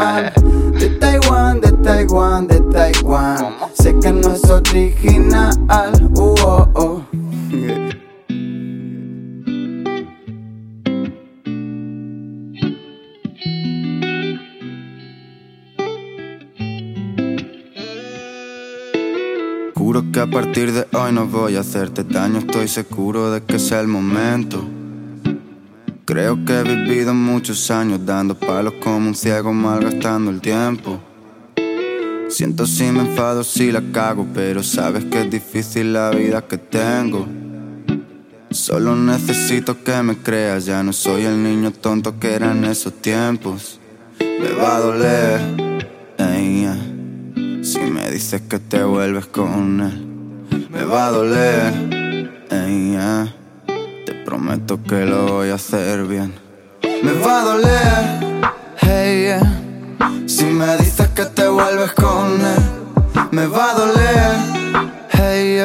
De 0.78 0.88
Taiwán, 0.98 1.60
de 1.60 1.72
Taiwán, 1.72 2.46
de 2.46 2.60
Taiwán. 2.72 3.54
Sé 3.74 3.94
que 3.98 4.10
no 4.10 4.32
es 4.32 4.48
original. 4.48 5.50
Uh, 6.16 6.34
oh, 6.40 6.68
oh. 6.74 7.05
Juro 19.96 20.12
que 20.12 20.20
a 20.20 20.26
partir 20.26 20.72
de 20.72 20.86
hoy 20.92 21.10
no 21.10 21.26
voy 21.26 21.56
a 21.56 21.60
hacerte 21.60 22.04
daño, 22.04 22.40
estoy 22.40 22.68
seguro 22.68 23.30
de 23.30 23.42
que 23.42 23.56
es 23.56 23.72
el 23.72 23.88
momento. 23.88 24.62
Creo 26.04 26.44
que 26.44 26.52
he 26.52 26.62
vivido 26.64 27.14
muchos 27.14 27.70
años 27.70 28.00
dando 28.04 28.34
palos 28.34 28.74
como 28.82 29.08
un 29.08 29.14
ciego 29.14 29.54
malgastando 29.54 30.30
el 30.30 30.42
tiempo. 30.42 31.00
Siento 32.28 32.66
si 32.66 32.84
me 32.92 33.08
enfado 33.08 33.42
si 33.42 33.72
la 33.72 33.80
cago, 33.90 34.26
pero 34.34 34.62
sabes 34.62 35.06
que 35.06 35.22
es 35.22 35.30
difícil 35.30 35.94
la 35.94 36.10
vida 36.10 36.46
que 36.46 36.58
tengo. 36.58 37.26
Solo 38.50 38.94
necesito 38.96 39.82
que 39.82 40.02
me 40.02 40.18
creas, 40.18 40.66
ya 40.66 40.82
no 40.82 40.92
soy 40.92 41.22
el 41.22 41.42
niño 41.42 41.70
tonto 41.70 42.18
que 42.18 42.34
era 42.34 42.52
en 42.52 42.66
esos 42.66 42.92
tiempos. 43.00 43.80
me 44.18 44.52
va 44.60 44.76
a 44.76 44.80
doler. 44.80 45.66
Si 47.66 47.80
me 47.80 48.08
dices 48.12 48.42
que 48.48 48.60
te 48.60 48.84
vuelves 48.84 49.26
con 49.26 49.80
él, 49.80 50.68
me 50.70 50.84
va 50.84 51.08
a 51.08 51.10
doler. 51.10 51.72
Te 54.06 54.14
prometo 54.24 54.80
que 54.84 55.04
lo 55.04 55.26
voy 55.26 55.50
a 55.50 55.56
hacer 55.56 56.04
bien. 56.04 56.32
Me 57.02 57.12
va 57.24 57.40
a 57.40 57.44
doler. 57.44 58.50
Hey, 58.80 59.40
Si 60.28 60.44
me 60.44 60.76
dices 60.76 61.08
que 61.08 61.24
te 61.24 61.48
vuelves 61.48 61.90
con 61.94 62.40
él, 62.40 62.62
me 63.32 63.46
va 63.48 63.72
a 63.72 63.74
doler. 63.74 64.36
Hey, 65.10 65.58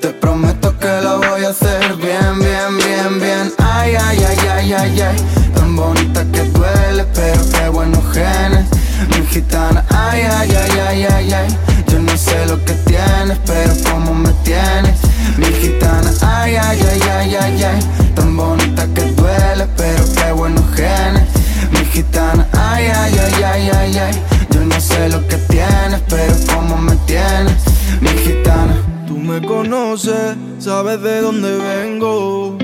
Te 0.00 0.08
prometo 0.08 0.76
que 0.80 1.00
lo 1.00 1.18
voy 1.18 1.44
a 1.44 1.50
hacer 1.50 1.94
bien, 1.94 2.40
bien, 2.40 2.76
bien, 2.76 3.20
bien. 3.20 3.52
Ay, 3.58 3.94
ay, 3.94 4.18
ay, 4.30 4.48
ay, 4.50 4.72
ay, 4.72 5.00
ay. 5.00 5.16
Tan 5.54 5.76
bonita 5.76 6.24
que 6.32 6.42
duele, 6.42 7.04
pero 7.14 7.40
qué 7.52 7.68
buenos 7.68 8.02
genes. 8.12 8.66
Mi 9.10 9.24
gitana, 9.26 9.84
ay, 9.90 10.22
ay, 10.22 10.50
ay, 10.50 10.67
ay, 11.04 11.30
ay, 11.30 11.32
ay. 11.32 11.58
Yo 11.90 11.98
no 12.00 12.16
sé 12.16 12.46
lo 12.46 12.62
que 12.64 12.72
tienes, 12.86 13.38
pero 13.46 13.72
cómo 13.90 14.14
me 14.14 14.32
tienes. 14.44 14.98
Mi 15.36 15.46
gitana, 15.46 16.10
ay, 16.22 16.56
ay, 16.56 16.80
ay, 16.80 17.00
ay, 17.10 17.34
ay, 17.36 17.62
ay. 17.62 17.80
Tan 18.14 18.36
bonita 18.36 18.86
que 18.94 19.02
duele, 19.12 19.66
pero 19.76 20.04
qué 20.14 20.32
buenos 20.32 20.64
genes. 20.74 21.24
Mi 21.70 21.84
gitana, 21.92 22.48
ay, 22.52 22.86
ay, 22.86 23.18
ay, 23.18 23.42
ay, 23.42 23.70
ay, 23.70 23.98
ay. 23.98 24.22
Yo 24.50 24.64
no 24.64 24.80
sé 24.80 25.08
lo 25.08 25.26
que 25.26 25.36
tienes, 25.36 26.00
pero 26.08 26.34
cómo 26.52 26.76
me 26.76 26.96
tienes. 27.06 27.62
Mi 28.00 28.10
gitana. 28.10 28.76
Tú 29.06 29.16
me 29.16 29.40
conoces, 29.40 30.36
sabes 30.58 31.00
de 31.02 31.20
dónde 31.20 31.56
vengo. 31.56 32.56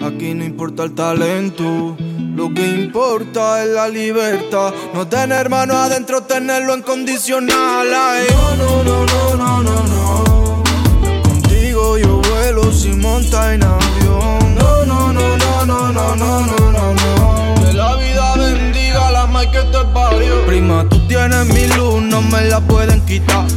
Aquí 0.00 0.34
no 0.34 0.44
importa 0.44 0.84
el 0.84 0.94
talento. 0.94 1.96
Lo 2.38 2.54
que 2.54 2.64
importa 2.68 3.64
es 3.64 3.70
la 3.70 3.88
libertad. 3.88 4.72
No 4.94 5.08
tener 5.08 5.50
mano 5.50 5.76
adentro, 5.76 6.22
tenerlo 6.22 6.72
en 6.72 6.82
condicional. 6.82 7.88
no, 7.90 8.54
no, 8.54 8.84
no, 8.84 9.06
no, 9.06 9.34
no, 9.34 9.62
no, 9.64 9.82
no. 9.82 10.62
Contigo 11.24 11.98
yo 11.98 12.22
vuelo 12.30 12.72
sin 12.72 13.00
monta 13.00 13.54
en 13.54 13.64
avión. 13.64 14.54
No, 14.54 14.86
no, 14.86 15.12
no, 15.12 15.36
no, 15.36 15.66
no, 15.66 15.92
no, 15.92 16.14
no, 16.14 16.46
no, 16.46 16.70
no, 16.70 16.94
no. 16.94 17.72
La 17.72 17.96
vida 17.96 18.36
bendiga 18.36 19.10
la 19.10 19.26
más 19.26 19.46
que 19.46 19.58
te 19.58 19.84
parió. 19.92 20.46
Prima, 20.46 20.86
tú 20.88 21.08
tienes 21.08 21.44
mi 21.46 21.66
luz, 21.76 22.02
no 22.02 22.22
me 22.22 22.42
la 22.44 22.60
pueden 22.60 23.04
quitar. 23.04 23.48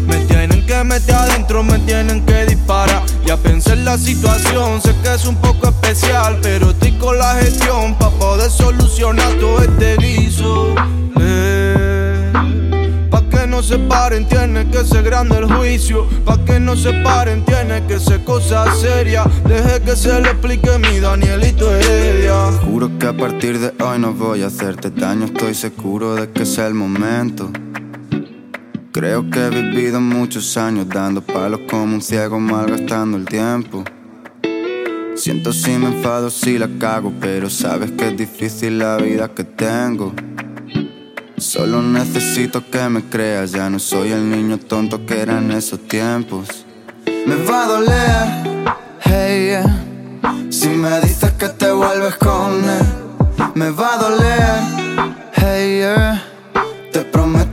Que 0.72 0.84
meter 0.86 1.16
adentro, 1.16 1.64
me 1.64 1.80
tienen 1.80 2.26
que 2.26 2.46
disparar. 2.46 3.04
Ya 3.26 3.36
pensé 3.36 3.74
en 3.74 3.84
la 3.84 3.98
situación, 3.98 4.82
sé 4.82 4.96
que 5.04 5.14
es 5.14 5.26
un 5.26 5.36
poco 5.36 5.68
especial, 5.68 6.40
pero 6.42 6.70
estoy 6.70 6.94
con 6.94 7.18
la 7.18 7.36
gestión 7.36 7.96
para 7.96 8.12
poder 8.12 8.50
solucionar 8.50 9.34
todo 9.34 9.60
este 9.60 9.98
guiso. 9.98 10.74
Pa' 13.10 13.24
que 13.30 13.48
no 13.48 13.62
se 13.62 13.80
paren, 13.80 14.26
tiene 14.26 14.70
que 14.70 14.86
ser 14.86 15.04
grande 15.04 15.40
el 15.40 15.54
juicio. 15.54 16.08
Pa' 16.26 16.38
que 16.46 16.60
no 16.60 16.76
se 16.78 16.94
paren, 17.04 17.44
tiene 17.44 17.86
que 17.88 18.00
ser 18.00 18.24
cosa 18.24 18.74
seria. 18.76 19.26
Deje 19.46 19.82
que 19.82 19.96
se 19.96 20.22
le 20.22 20.30
explique 20.30 20.78
mi 20.78 21.00
Danielito 21.00 21.70
Heredia. 21.76 22.52
Juro 22.64 22.98
que 22.98 23.08
a 23.08 23.18
partir 23.18 23.60
de 23.60 23.74
hoy 23.84 24.00
no 24.00 24.14
voy 24.14 24.44
a 24.44 24.48
hacerte 24.48 24.90
daño, 24.90 25.26
estoy 25.26 25.54
seguro 25.54 26.16
de 26.16 26.30
que 26.32 26.44
es 26.44 26.58
el 26.60 26.74
momento. 26.74 27.52
Creo 28.94 29.30
que 29.30 29.40
he 29.40 29.50
vivido 29.50 30.02
muchos 30.02 30.58
años 30.58 30.86
dando 30.90 31.22
palos 31.22 31.62
como 31.70 31.96
un 31.96 32.02
ciego 32.02 32.38
malgastando 32.42 33.16
el 33.16 33.24
tiempo. 33.24 33.86
Siento 35.16 35.54
si 35.54 35.72
me 35.78 35.88
enfado 35.88 36.30
si 36.30 36.58
la 36.58 36.68
cago, 36.78 37.14
pero 37.22 37.50
sabes 37.50 37.92
que 37.92 38.10
es 38.10 38.18
difícil 38.18 38.80
la 38.80 38.98
vida 38.98 39.30
que 39.30 39.46
tengo. 39.46 40.14
Solo 41.38 41.82
necesito 41.82 42.70
que 42.70 42.90
me 42.90 43.02
creas, 43.06 43.54
ya 43.54 43.70
no 43.70 43.80
soy 43.80 44.12
el 44.12 44.30
niño 44.30 44.58
tonto 44.58 45.06
que 45.06 45.22
era 45.22 45.38
en 45.38 45.52
esos 45.52 45.88
tiempos. 45.88 46.66
Me 47.26 47.36
va 47.46 47.64
a 47.64 47.68
doler, 47.68 48.74
hey, 49.06 49.64
Si 50.50 50.68
me 50.68 51.00
dices 51.00 51.32
que 51.40 51.48
te 51.48 51.72
vuelves 51.72 52.16
con 52.16 52.56
él, 52.66 52.86
me 53.56 53.70
va 53.70 53.94
a 53.94 53.98
doler, 53.98 55.16
hey, 55.34 55.82
te 56.92 57.02
prometo 57.06 57.51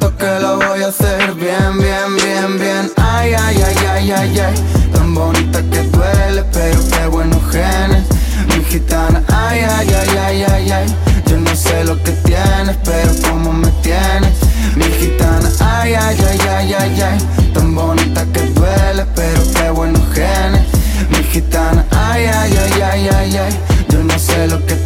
bien, 0.96 1.78
bien, 1.78 2.16
bien, 2.16 2.58
bien. 2.58 2.92
Ay, 2.96 3.34
ay, 3.34 3.62
ay, 3.62 3.86
ay, 3.86 4.10
ay, 4.12 4.38
ay. 4.40 4.54
Tan 4.92 5.14
bonita 5.14 5.60
que 5.70 5.82
duele, 5.82 6.44
pero 6.50 6.80
qué 6.88 7.06
buenos 7.08 7.42
genes. 7.50 8.04
Mi 8.48 8.64
gitana, 8.64 9.22
ay, 9.28 9.60
ay, 9.68 9.88
ay, 9.90 10.18
ay, 10.18 10.42
ay, 10.44 10.70
ay. 10.70 10.86
Yo 11.26 11.36
no 11.36 11.54
sé 11.54 11.84
lo 11.84 12.02
que 12.02 12.12
tienes, 12.12 12.76
pero 12.84 13.12
cómo 13.28 13.52
me 13.52 13.68
tienes. 13.82 14.32
Mi 14.76 14.84
gitana, 14.84 15.50
ay, 15.60 15.92
ay, 15.94 16.16
ay, 16.26 16.38
ay, 16.48 16.74
ay, 16.74 17.02
ay. 17.02 17.18
Tan 17.52 17.74
bonita 17.74 18.24
que 18.32 18.40
duele, 18.40 19.04
pero 19.14 19.42
qué 19.54 19.68
buenos 19.70 20.02
genes. 20.14 20.62
Mi 21.10 21.22
gitana, 21.24 21.84
ay, 21.90 22.24
ay, 22.26 22.56
ay, 22.56 22.82
ay, 22.82 23.08
ay, 23.08 23.36
ay. 23.36 23.58
Yo 23.90 24.02
no 24.04 24.18
sé 24.18 24.46
lo 24.46 24.64
que 24.64 24.77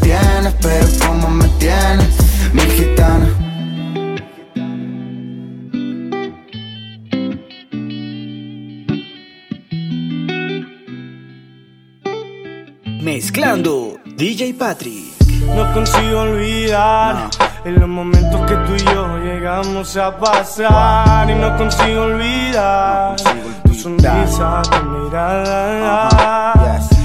Patrick. 14.63 15.13
No 15.57 15.73
consigo 15.73 16.21
olvidar 16.21 17.29
en 17.65 17.81
los 17.81 17.89
momentos 17.89 18.41
que 18.43 18.55
tú 18.55 18.77
y 18.77 18.95
yo 18.95 19.19
llegamos 19.19 19.97
a 19.97 20.17
pasar. 20.17 21.29
Y 21.29 21.35
no 21.35 21.57
consigo 21.57 22.03
olvidar 22.03 23.17
tu 23.65 23.75
sonrisa, 23.75 24.63
tu 24.63 24.87
mirada. 24.87 26.09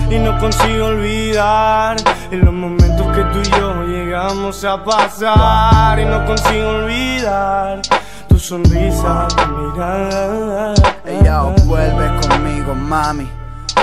Y 0.08 0.20
no 0.20 0.38
consigo 0.38 0.86
olvidar 0.86 1.98
en 2.30 2.46
los 2.46 2.54
momentos 2.54 3.08
que 3.16 3.24
tú 3.24 3.40
y 3.40 3.60
yo 3.60 3.84
llegamos 3.86 4.64
a 4.64 4.84
pasar. 4.84 6.00
Y 6.00 6.06
no 6.06 6.24
consigo 6.28 6.70
olvidar 6.70 7.82
tu 8.28 8.38
sonrisa, 8.38 9.28
tu 9.30 9.48
mirada. 9.48 10.76
Ella 11.08 11.42
vuelve 11.66 12.08
conmigo, 12.22 12.76
mami 12.76 13.28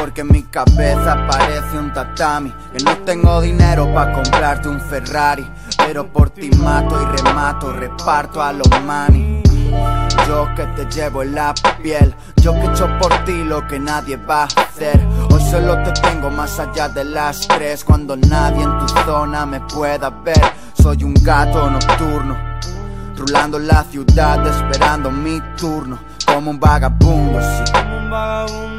porque 0.01 0.25
mi 0.25 0.43
cabeza 0.45 1.27
parece 1.29 1.79
un 1.79 1.93
tatami. 1.93 2.53
Que 2.73 2.85
no 2.85 2.97
tengo 2.99 3.41
dinero 3.41 3.93
para 3.95 4.13
comprarte 4.13 4.69
un 4.69 4.81
Ferrari, 4.81 5.49
pero 5.77 6.07
por 6.07 6.31
ti 6.31 6.51
mato 6.59 7.01
y 7.01 7.17
remato, 7.17 7.73
reparto 7.73 8.43
a 8.43 8.53
los 8.53 8.69
mani. 8.85 9.43
Yo 10.27 10.49
que 10.55 10.65
te 10.77 10.87
llevo 10.87 11.23
en 11.23 11.35
la 11.35 11.53
piel, 11.83 12.15
yo 12.37 12.53
que 12.55 12.67
echo 12.67 12.89
por 13.01 13.13
ti 13.25 13.45
lo 13.45 13.67
que 13.67 13.79
nadie 13.79 14.17
va 14.17 14.43
a 14.43 14.45
hacer. 14.45 15.01
Hoy 15.31 15.43
solo 15.51 15.83
te 15.83 15.93
tengo 16.01 16.31
más 16.31 16.59
allá 16.59 16.89
de 16.89 17.05
las 17.05 17.47
tres, 17.49 17.85
cuando 17.85 18.17
nadie 18.17 18.63
en 18.63 18.79
tu 18.79 18.89
zona 19.05 19.45
me 19.45 19.61
pueda 19.61 20.11
ver. 20.11 20.41
Soy 20.75 21.05
un 21.05 21.15
gato 21.15 21.69
nocturno, 21.71 22.37
rulando 23.17 23.59
la 23.59 23.85
ciudad 23.85 24.47
esperando 24.47 25.11
mi 25.11 25.41
turno, 25.57 25.99
como 26.27 26.51
un 26.51 26.61
vagabundo, 26.61 27.41
sí. 27.41 28.74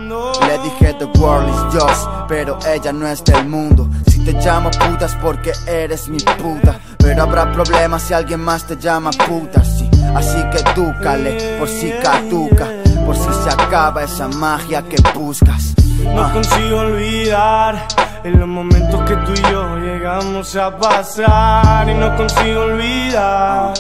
Le 0.48 0.58
dije 0.60 0.94
the 0.94 1.06
world 1.20 1.50
is 1.50 1.74
yours, 1.74 2.08
pero 2.28 2.58
ella 2.68 2.92
no 2.94 3.08
es 3.08 3.24
del 3.24 3.48
mundo. 3.48 3.88
Si 4.08 4.20
te 4.24 4.34
llamo 4.34 4.70
putas 4.72 5.16
porque 5.22 5.52
eres 5.68 6.08
mi 6.08 6.18
puta, 6.18 6.80
pero 6.98 7.24
habrá 7.24 7.52
problemas 7.52 8.04
si 8.04 8.14
alguien 8.14 8.42
más 8.42 8.66
te 8.66 8.78
llama 8.78 9.12
puta, 9.12 9.64
sí. 9.64 9.90
Así 10.16 10.38
que 10.52 10.64
dúcale 10.80 11.58
por 11.60 11.68
si 11.68 11.92
caduca, 12.02 12.68
por 13.06 13.16
si 13.16 13.30
se 13.44 13.50
acaba 13.50 14.04
esa 14.04 14.28
magia 14.28 14.82
que 14.84 14.98
buscas. 15.18 15.76
No 16.04 16.24
ah. 16.24 16.32
consigo 16.34 16.80
olvidar 16.80 17.88
en 18.24 18.40
los 18.40 18.48
momentos 18.48 19.02
que 19.04 19.16
tú 19.18 19.34
y 19.34 19.52
yo 19.52 19.78
llegamos 19.78 20.56
a 20.56 20.76
pasar 20.78 21.90
y 21.90 21.94
no 21.94 22.16
consigo 22.16 22.62
olvidar 22.62 23.74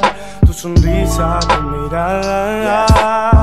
tu 0.45 0.53
sonrisa, 0.53 1.39
tu 1.39 1.63
mirada. 1.63 3.34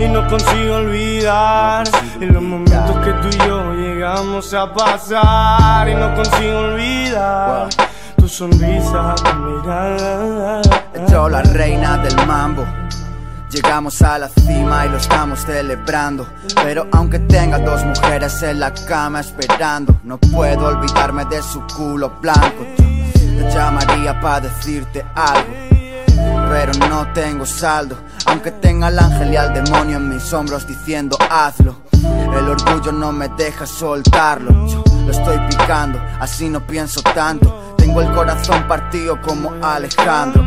Y 0.00 0.08
no 0.08 0.26
consigo 0.28 0.76
olvidar 0.76 1.86
en 2.20 2.32
los 2.32 2.42
momentos 2.42 2.96
que 3.04 3.12
tú 3.12 3.28
y 3.28 3.46
yo 3.46 3.74
llegamos 3.74 4.54
a 4.54 4.72
pasar. 4.72 5.86
Y 5.88 5.94
no 5.94 6.14
consigo 6.14 6.58
olvidar 6.58 7.68
tu 8.16 8.26
sonrisa, 8.26 9.14
tu 9.16 9.34
mirada. 9.34 10.62
Yo 11.06 11.28
la 11.28 11.42
reina 11.42 11.98
del 11.98 12.16
mambo. 12.26 12.64
Llegamos 13.50 14.00
a 14.00 14.18
la 14.18 14.28
cima 14.28 14.86
y 14.86 14.88
lo 14.88 14.96
estamos 14.96 15.40
celebrando. 15.40 16.26
Pero 16.62 16.86
aunque 16.92 17.18
tenga 17.18 17.58
dos 17.58 17.84
mujeres 17.84 18.42
en 18.42 18.60
la 18.60 18.72
cama 18.72 19.20
esperando, 19.20 20.00
no 20.04 20.18
puedo 20.18 20.66
olvidarme 20.66 21.26
de 21.26 21.42
su 21.42 21.60
culo 21.76 22.10
blanco. 22.22 22.64
Te 22.76 23.50
llamaría 23.52 24.18
para 24.20 24.40
decirte 24.40 25.04
algo, 25.14 25.52
pero 26.50 26.72
no 26.88 27.06
tengo 27.12 27.46
saldo. 27.46 27.96
Aunque 28.26 28.50
tenga 28.50 28.88
al 28.88 28.98
ángel 28.98 29.32
y 29.32 29.36
al 29.36 29.54
demonio 29.54 29.98
en 29.98 30.08
mis 30.08 30.32
hombros 30.32 30.66
diciendo 30.66 31.16
hazlo. 31.30 31.76
El 31.92 32.48
orgullo 32.48 32.90
no 32.92 33.12
me 33.12 33.28
deja 33.28 33.66
soltarlo. 33.66 34.66
Yo 34.66 34.82
lo 35.06 35.12
estoy 35.12 35.38
picando, 35.48 36.00
así 36.18 36.48
no 36.48 36.66
pienso 36.66 37.02
tanto. 37.02 37.74
Tengo 37.78 38.02
el 38.02 38.12
corazón 38.12 38.66
partido 38.66 39.20
como 39.22 39.52
Alejandro. 39.64 40.42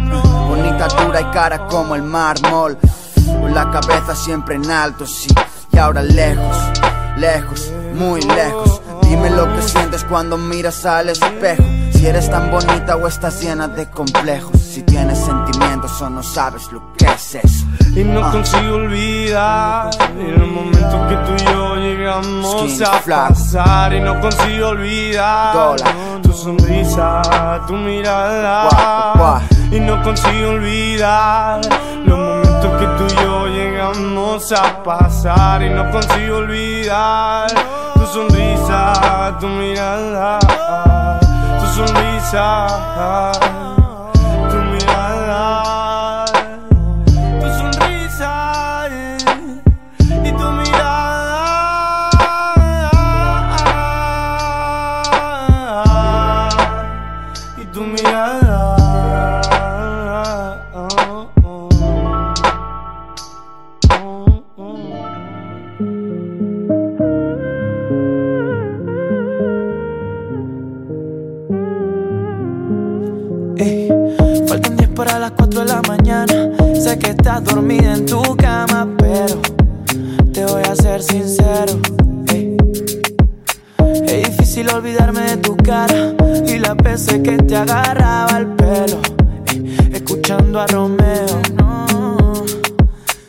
bonita, 0.49 0.87
dura 0.89 1.21
y 1.21 1.25
cara 1.31 1.65
como 1.67 1.95
el 1.95 2.03
mármol. 2.03 2.77
Con 3.25 3.53
la 3.53 3.71
cabeza 3.71 4.13
siempre 4.13 4.55
en 4.55 4.69
alto, 4.69 5.07
sí. 5.07 5.33
Y 5.71 5.77
ahora 5.77 6.03
lejos, 6.03 6.57
lejos, 7.17 7.71
muy 7.95 8.21
lejos. 8.21 8.81
Dime 9.03 9.29
lo 9.29 9.45
que 9.55 9.61
sientes 9.61 10.03
cuando 10.03 10.37
miras 10.37 10.85
al 10.85 11.09
espejo. 11.09 11.63
Si 11.93 12.07
eres 12.07 12.29
tan 12.29 12.51
bonita 12.51 12.97
o 12.97 13.07
estás 13.07 13.41
llena 13.41 13.67
de 13.67 13.89
complejos. 13.89 14.59
Si 14.59 14.81
tienes 14.83 15.19
sentimientos 15.19 15.42
no 16.09 16.23
sabes 16.23 16.71
lo 16.71 16.81
que 16.97 17.05
es 17.05 17.35
eso. 17.35 17.65
Y 17.95 18.03
no 18.03 18.25
ah. 18.25 18.31
consigo 18.31 18.75
olvidar 18.75 19.89
el 20.17 20.45
momento 20.45 21.07
que 21.07 21.15
tú 21.15 21.33
y 21.37 21.45
yo 21.45 21.75
llegamos 21.75 22.81
a 22.81 22.99
pasar. 23.01 23.93
Y 23.93 24.01
no 24.01 24.19
consigo 24.19 24.69
olvidar 24.69 25.75
tu 26.21 26.33
sonrisa, 26.33 27.21
tu 27.67 27.73
mirada. 27.73 29.41
Y 29.71 29.79
no 29.79 30.01
consigo 30.03 30.49
olvidar 30.51 31.61
los 32.05 32.17
momentos 32.17 32.79
que 32.79 32.85
tú 32.85 33.05
y 33.05 33.23
yo 33.23 33.47
llegamos 33.47 34.51
a 34.51 34.83
pasar. 34.83 35.63
Y 35.63 35.69
no 35.69 35.89
consigo 35.91 36.37
olvidar 36.37 37.47
tu 37.95 38.05
sonrisa, 38.05 39.37
tu 39.39 39.47
mirada 39.47 40.39
sonrisa, 41.73 42.67
dormida 77.41 77.93
en 77.93 78.05
tu 78.05 78.21
cama, 78.35 78.87
pero 78.97 79.41
te 80.31 80.45
voy 80.45 80.63
a 80.63 80.75
ser 80.75 81.01
sincero. 81.01 81.79
Es 84.05 84.29
difícil 84.29 84.69
olvidarme 84.69 85.21
de 85.21 85.37
tu 85.37 85.55
cara 85.57 86.13
y 86.45 86.59
las 86.59 86.77
veces 86.77 87.21
que 87.23 87.37
te 87.37 87.55
agarraba 87.55 88.37
el 88.37 88.47
pelo, 88.47 88.99
escuchando 89.91 90.59
a 90.59 90.67
Romeo. 90.67 91.41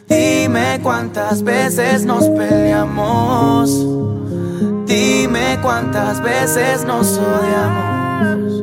Dime 0.09 0.81
cuántas 0.83 1.43
veces 1.43 2.05
nos 2.05 2.29
peleamos. 2.29 3.71
Dime 4.87 5.59
cuántas 5.63 6.23
veces 6.23 6.85
nos 6.85 7.19
odiamos. 7.19 8.63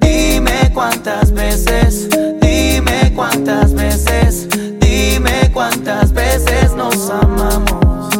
Dime 0.00 0.70
cuántas 0.74 1.32
veces 1.32 2.08
cuántas 3.16 3.72
veces, 3.72 4.46
dime 4.78 5.50
cuántas 5.52 6.12
veces 6.12 6.72
nos 6.74 7.10
amamos. 7.10 8.14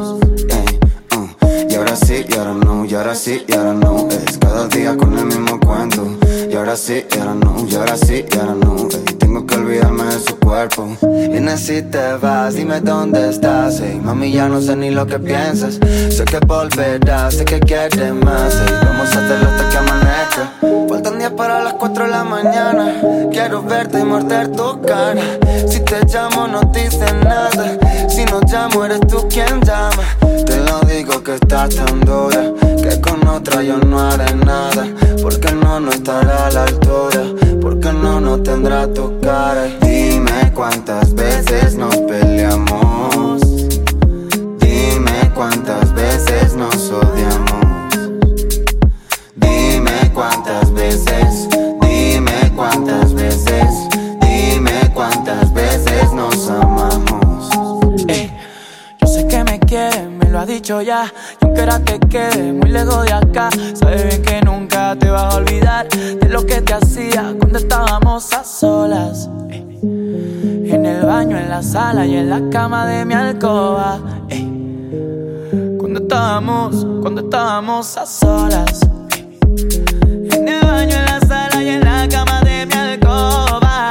Uh, 1.12 1.70
y 1.70 1.74
ahora 1.74 1.94
sí, 1.94 2.24
y 2.26 2.34
ahora 2.34 2.54
no, 2.54 2.84
y 2.86 2.94
ahora 2.94 3.14
sí, 3.14 3.44
y 3.46 3.52
ahora 3.52 3.74
no. 3.74 4.08
Es 4.08 4.38
cada 4.38 4.66
día 4.68 4.96
con 4.96 5.16
el 5.16 5.26
mismo 5.26 5.60
cuento. 5.60 6.16
Y 6.50 6.54
ahora 6.54 6.76
sí, 6.76 7.04
y 7.14 7.18
ahora 7.18 7.34
no, 7.34 7.66
y 7.68 7.74
ahora 7.74 7.96
sí, 7.96 8.24
y 8.32 8.38
ahora 8.38 8.54
no. 8.54 9.15
Que 9.44 9.56
olvidarme 9.56 10.04
de 10.04 10.20
su 10.20 10.36
cuerpo. 10.38 10.96
Y 11.02 11.58
si 11.58 11.82
te 11.82 12.14
vas, 12.14 12.54
dime 12.54 12.80
dónde 12.80 13.30
estás. 13.30 13.80
Ey, 13.80 14.00
mami, 14.00 14.30
ya 14.32 14.48
no 14.48 14.60
sé 14.60 14.76
ni 14.76 14.90
lo 14.90 15.06
que 15.06 15.18
piensas. 15.18 15.78
Sé 16.10 16.24
que 16.24 16.38
volverás, 16.46 17.34
sé 17.34 17.44
que 17.44 17.60
quieres 17.60 18.14
más. 18.14 18.54
vamos 18.84 19.14
a 19.14 19.24
hacerlo 19.24 19.48
hasta 19.48 19.68
que 19.68 19.78
amanezca. 19.78 20.52
Faltan 20.88 21.18
días 21.18 21.32
para 21.32 21.64
las 21.64 21.74
4 21.74 22.04
de 22.04 22.10
la 22.10 22.24
mañana. 22.24 22.94
Quiero 23.32 23.62
verte 23.62 24.00
y 24.00 24.04
morder 24.04 24.52
tu 24.52 24.80
cara. 24.82 25.22
Si 25.68 25.80
te 25.80 26.04
llamo, 26.06 26.46
no 26.46 26.60
dices 26.72 27.12
nada. 27.24 27.76
Si 28.08 28.24
no 28.24 28.40
llamo, 28.40 28.84
eres 28.84 29.00
tú 29.00 29.26
quien 29.28 29.60
llama. 29.62 30.04
Te 30.46 30.56
lo 30.58 30.85
digo 30.96 31.22
que 31.22 31.34
estás 31.34 31.74
tan 31.74 32.00
dura. 32.00 32.52
Que 32.82 33.00
con 33.00 33.26
otra 33.28 33.62
yo 33.62 33.78
no 33.78 34.00
haré 34.00 34.34
nada. 34.34 34.86
Porque 35.22 35.52
no, 35.52 35.80
no 35.80 35.90
estará 35.90 36.46
a 36.46 36.50
la 36.50 36.64
altura. 36.64 37.22
Porque 37.60 37.92
no, 37.92 38.20
no 38.20 38.42
tendrá 38.42 38.86
tu 38.92 39.20
cara. 39.20 39.66
Dime 39.82 40.52
cuántas 40.54 41.14
veces 41.14 41.76
nos 41.76 41.96
peleamos. 41.96 43.40
Dime 44.60 45.32
cuántas 45.34 45.92
veces 45.94 46.54
nos 46.54 46.90
odiamos. 46.90 47.66
cuántas 50.14 50.72
veces, 50.72 51.46
dime 51.82 52.50
cuántas 52.56 53.12
veces, 53.12 53.68
dime 54.22 54.90
cuántas 54.94 55.52
veces 55.52 56.10
nos 56.14 56.48
amamos. 56.48 57.15
Dicho 60.56 60.82
ya. 60.82 61.12
Y 61.40 61.44
aunque 61.44 61.62
era 61.62 61.78
que 61.84 61.98
quede 62.00 62.52
muy 62.52 62.70
lejos 62.70 63.04
de 63.04 63.12
acá, 63.12 63.50
sabes 63.74 64.04
bien 64.08 64.22
que 64.22 64.40
nunca 64.42 64.96
te 64.96 65.10
vas 65.10 65.34
a 65.34 65.36
olvidar 65.38 65.88
de 65.88 66.28
lo 66.28 66.44
que 66.44 66.60
te 66.60 66.74
hacía 66.74 67.34
cuando 67.38 67.58
estábamos 67.58 68.32
a 68.32 68.44
solas. 68.44 69.28
En 69.82 70.84
el 70.84 71.04
baño, 71.04 71.38
en 71.38 71.48
la 71.48 71.62
sala 71.62 72.06
y 72.06 72.16
en 72.16 72.30
la 72.30 72.40
cama 72.50 72.86
de 72.86 73.04
mi 73.04 73.14
alcoba. 73.14 73.98
Cuando 75.78 76.00
estábamos, 76.00 76.86
cuando 77.02 77.20
estábamos 77.22 77.96
a 77.96 78.06
solas 78.06 78.80
en 80.90 81.04
la 81.04 81.20
sala 81.20 81.62
y 81.62 81.68
en 81.68 81.80
la 81.80 82.08
cama 82.08 82.40
de 82.42 82.66
mi 82.66 82.72
alcoba. 82.72 83.90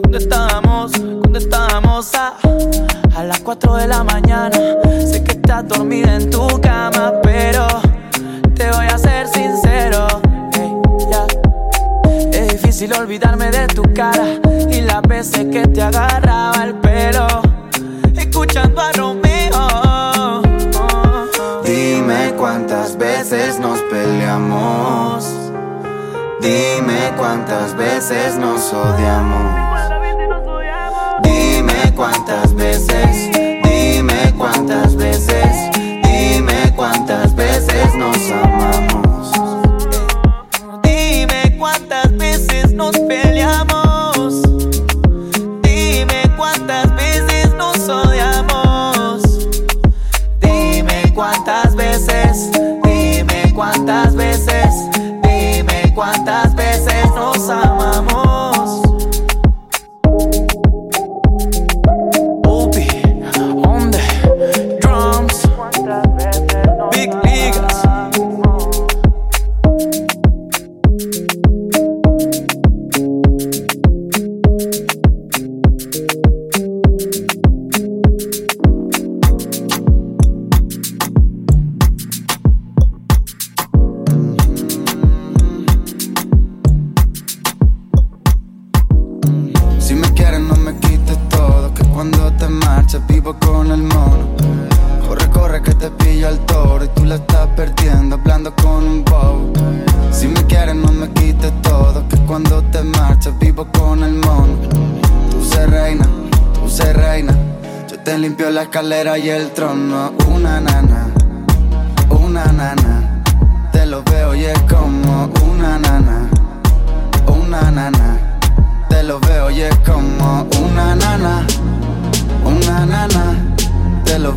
cuando 0.00 0.18
estábamos, 0.18 0.92
cuando 1.20 1.38
estábamos 1.38 2.14
a, 2.14 2.34
a 3.18 3.24
las 3.24 3.40
4 3.40 3.74
de 3.74 3.88
la 3.88 4.04
mañana. 4.04 4.56
Sé 5.04 5.24
que 5.24 5.32
estás 5.32 5.66
dormida 5.66 6.14
en 6.14 6.30
tu 6.30 6.46
cama, 6.60 7.14
pero 7.20 7.66
te 8.54 8.70
voy 8.70 8.86
a 8.86 8.96
ser 8.96 9.26
sincero. 9.26 10.06
Es 12.32 12.48
difícil 12.48 12.92
olvidarme 12.92 13.50
de 13.50 13.66
tu 13.66 13.82
cara 13.92 14.24
y 14.70 14.82
las 14.82 15.02
veces 15.02 15.46
que 15.50 15.66
te 15.66 15.82
agarraba 15.82 16.62
el 16.62 16.74
pelo, 16.76 17.26
escuchando 18.16 18.80
a 18.80 18.92
Romeo. 18.92 20.42
Dime 21.64 22.34
cuántas 22.36 22.96
veces 22.96 23.58
nos 23.58 23.80
peleamos. 23.90 25.28
Dime 26.40 27.12
cuántas 27.16 27.76
veces 27.76 28.36
nos 28.36 28.72
odiamos. 28.72 29.97
Dime 32.78 34.32
cuántas 34.36 34.94
veces, 34.94 35.68
dime 36.04 36.72
cuántas 36.76 37.34
veces, 37.34 37.92
nos 37.96 38.30
amamos. 38.30 38.47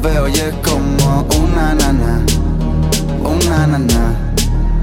Veo 0.01 0.27
y 0.27 0.33
es 0.33 0.53
como 0.63 1.27
una 1.43 1.73
nana, 1.75 2.21
una 3.23 3.67
nana. 3.67 4.33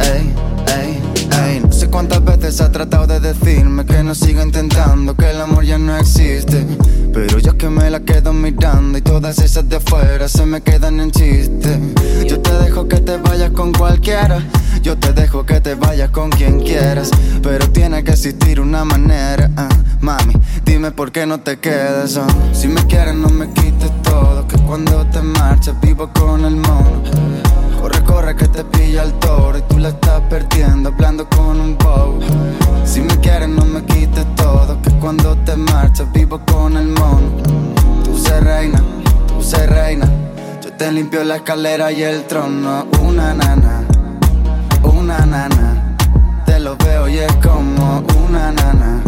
Ey, 0.01 0.33
ey, 0.79 1.03
ey. 1.45 1.61
No 1.61 1.73
sé 1.73 1.89
cuántas 1.89 2.25
veces 2.25 2.61
ha 2.61 2.71
tratado 2.71 3.07
de 3.07 3.21
decirme 3.21 3.85
que 3.85 4.03
no 4.03 4.15
siga 4.15 4.43
intentando, 4.43 5.15
que 5.17 5.31
el 5.31 5.41
amor 5.41 5.65
ya 5.65 5.79
no 5.79 5.97
existe. 5.97 6.67
Pero 7.13 7.39
yo 7.39 7.57
que 7.57 7.69
me 7.69 7.91
la 7.91 8.01
quedo 8.01 8.33
mirando 8.33 8.97
y 8.99 9.03
todas 9.03 9.39
esas 9.39 9.69
de 9.69 9.77
afuera 9.77 10.29
se 10.29 10.47
me 10.47 10.61
quedan 10.61 11.01
en 11.01 11.11
chiste. 11.11 11.79
Yo 12.27 12.41
te 12.41 12.53
dejo 12.65 12.87
que 12.87 13.01
te 13.01 13.17
vayas 13.17 13.51
con 13.51 13.73
cualquiera. 13.73 14.41
Yo 14.83 14.97
te 14.97 15.13
dejo 15.13 15.45
que 15.45 15.61
te 15.61 15.75
vayas 15.75 16.11
con 16.11 16.31
quien 16.31 16.61
quieras. 16.61 17.11
Pero 17.43 17.69
tiene 17.71 18.05
que 18.05 18.13
existir 18.13 18.61
una 18.61 18.85
manera. 18.85 19.51
ah. 19.57 19.69
Mami, 20.01 20.35
dime 20.65 20.93
por 20.93 21.11
qué 21.11 21.27
no 21.27 21.41
te 21.41 21.59
quedas. 21.59 22.17
ah. 22.17 22.27
Si 22.53 22.69
me 22.69 22.87
quieres, 22.87 23.15
no 23.17 23.29
me 23.29 23.51
quites 23.53 23.78
Que 24.49 24.57
cuando 24.61 25.05
te 25.07 25.21
marchas, 25.21 25.79
vivo 25.83 26.09
con 26.15 26.43
el 26.45 26.57
mono. 26.57 27.03
Corre, 27.81 28.03
corre 28.05 28.37
que 28.37 28.49
te 28.49 28.65
pilla 28.65 29.03
el 29.03 29.13
toro 29.15 29.59
y 29.59 29.63
tú 29.63 29.79
la 29.79 29.91
estás 29.91 30.23
perdiendo 30.31 30.89
hablando 30.89 31.29
con 31.29 31.61
un 31.61 31.77
bobo. 31.77 32.19
Si 32.87 33.01
me 33.01 33.15
quieres 33.19 33.51
no 33.51 33.65
me 33.67 33.85
quites 33.85 34.25
todo, 34.37 34.81
que 34.81 34.91
cuando 34.93 35.37
te 35.45 35.55
marchas 35.55 36.11
vivo 36.13 36.41
con 36.51 36.79
el 36.79 36.89
mono. 36.89 37.29
Tú 38.05 38.17
se 38.17 38.41
reina, 38.41 38.83
tú 39.27 39.43
se 39.43 39.67
reina. 39.67 40.09
Yo 40.63 40.73
te 40.73 40.91
limpio 40.93 41.23
la 41.25 41.37
escalera 41.37 41.93
y 41.93 42.03
el 42.03 42.25
trono. 42.25 42.87
Una 43.03 43.35
nana, 43.35 43.83
una 44.83 45.27
nana. 45.27 45.97
Te 46.47 46.59
lo 46.59 46.75
veo 46.79 47.07
y 47.07 47.19
es 47.19 47.33
como 47.37 48.03
una 48.27 48.51
nana, 48.53 49.03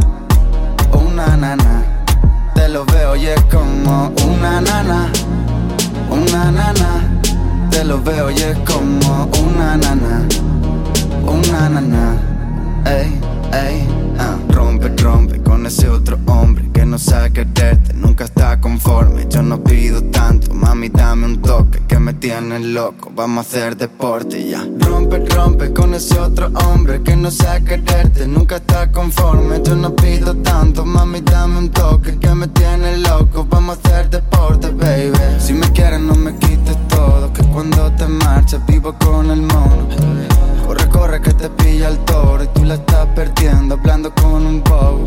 una 0.93 1.37
nana. 1.39 2.00
Te 2.71 2.75
lo 2.75 2.85
veo 2.85 3.17
y 3.17 3.27
es 3.27 3.45
como 3.51 4.13
una 4.25 4.61
nana, 4.61 5.11
una 6.09 6.53
nana. 6.53 7.21
Te 7.69 7.83
lo 7.83 8.01
veo 8.01 8.31
y 8.31 8.37
es 8.37 8.57
como 8.59 9.29
una 9.43 9.77
nana, 9.77 10.29
una 11.27 11.69
nana. 11.69 12.30
Ey, 12.87 13.21
ey, 13.53 13.89
ah. 14.19 14.37
Rompe, 14.51 14.89
rompe 15.03 15.43
con 15.43 15.67
ese 15.67 15.89
otro 15.89 16.19
hombre 16.27 16.71
que 16.73 16.87
no 16.87 16.99
sabe 16.99 17.33
quererte, 17.33 17.93
nunca 17.95 18.25
está 18.25 18.61
conforme. 18.61 19.27
Yo 19.29 19.43
no 19.43 19.63
pido 19.63 20.03
tanto, 20.05 20.55
mami, 20.55 20.89
dame 20.89 21.27
un 21.27 21.43
toque 21.43 21.81
que 21.87 21.99
me 21.99 22.15
tiene 22.15 22.59
loco. 22.59 23.13
Vamos 23.15 23.39
a 23.39 23.49
hacer 23.49 23.77
deporte 23.77 24.49
ya. 24.49 24.67
Rompe, 24.79 25.19
rompe 25.27 25.73
con 25.73 25.95
ese 25.95 26.19
otro 26.19 26.51
hombre 26.65 27.03
que 27.03 27.15
no 27.17 27.31
sabe 27.31 27.65
quererte, 27.65 28.27
nunca 28.27 28.57
está 28.57 28.91
conforme. 28.91 29.61
Yo 29.63 29.77
no 29.77 29.95
pido 29.95 30.35
tanto, 30.37 30.85
mami, 30.85 31.21
dame 31.21 31.59
un 31.59 31.71
toque 31.71 32.19
que 32.19 32.35
me 32.35 32.49
tiene 32.49 32.99
loco. 32.99 33.47
Vamos 33.49 33.79
a 33.79 33.89
hacer 33.89 34.11
deporte, 34.11 34.71
baby. 34.71 35.13
Si 35.39 35.53
me 35.53 35.71
quieres, 35.73 36.01
no 36.01 36.15
me 36.15 36.35
quites 36.37 36.77
todo, 36.89 37.33
que 37.33 37.43
cuando 37.45 37.93
te 37.93 38.07
marchas 38.07 38.65
vivo 38.67 38.95
con 38.99 39.31
el 39.31 39.43
mono. 39.43 39.89
Corre, 40.71 40.89
corre 40.89 41.21
que 41.21 41.33
te 41.35 41.51
pilla 41.51 41.89
el 41.89 41.99
toro 42.05 42.45
y 42.45 42.47
tú 42.47 42.63
la 42.63 42.75
estás 42.75 43.05
perdiendo 43.09 43.75
hablando 43.75 44.15
con 44.15 44.47
un 44.47 44.63
bobo. 44.63 45.05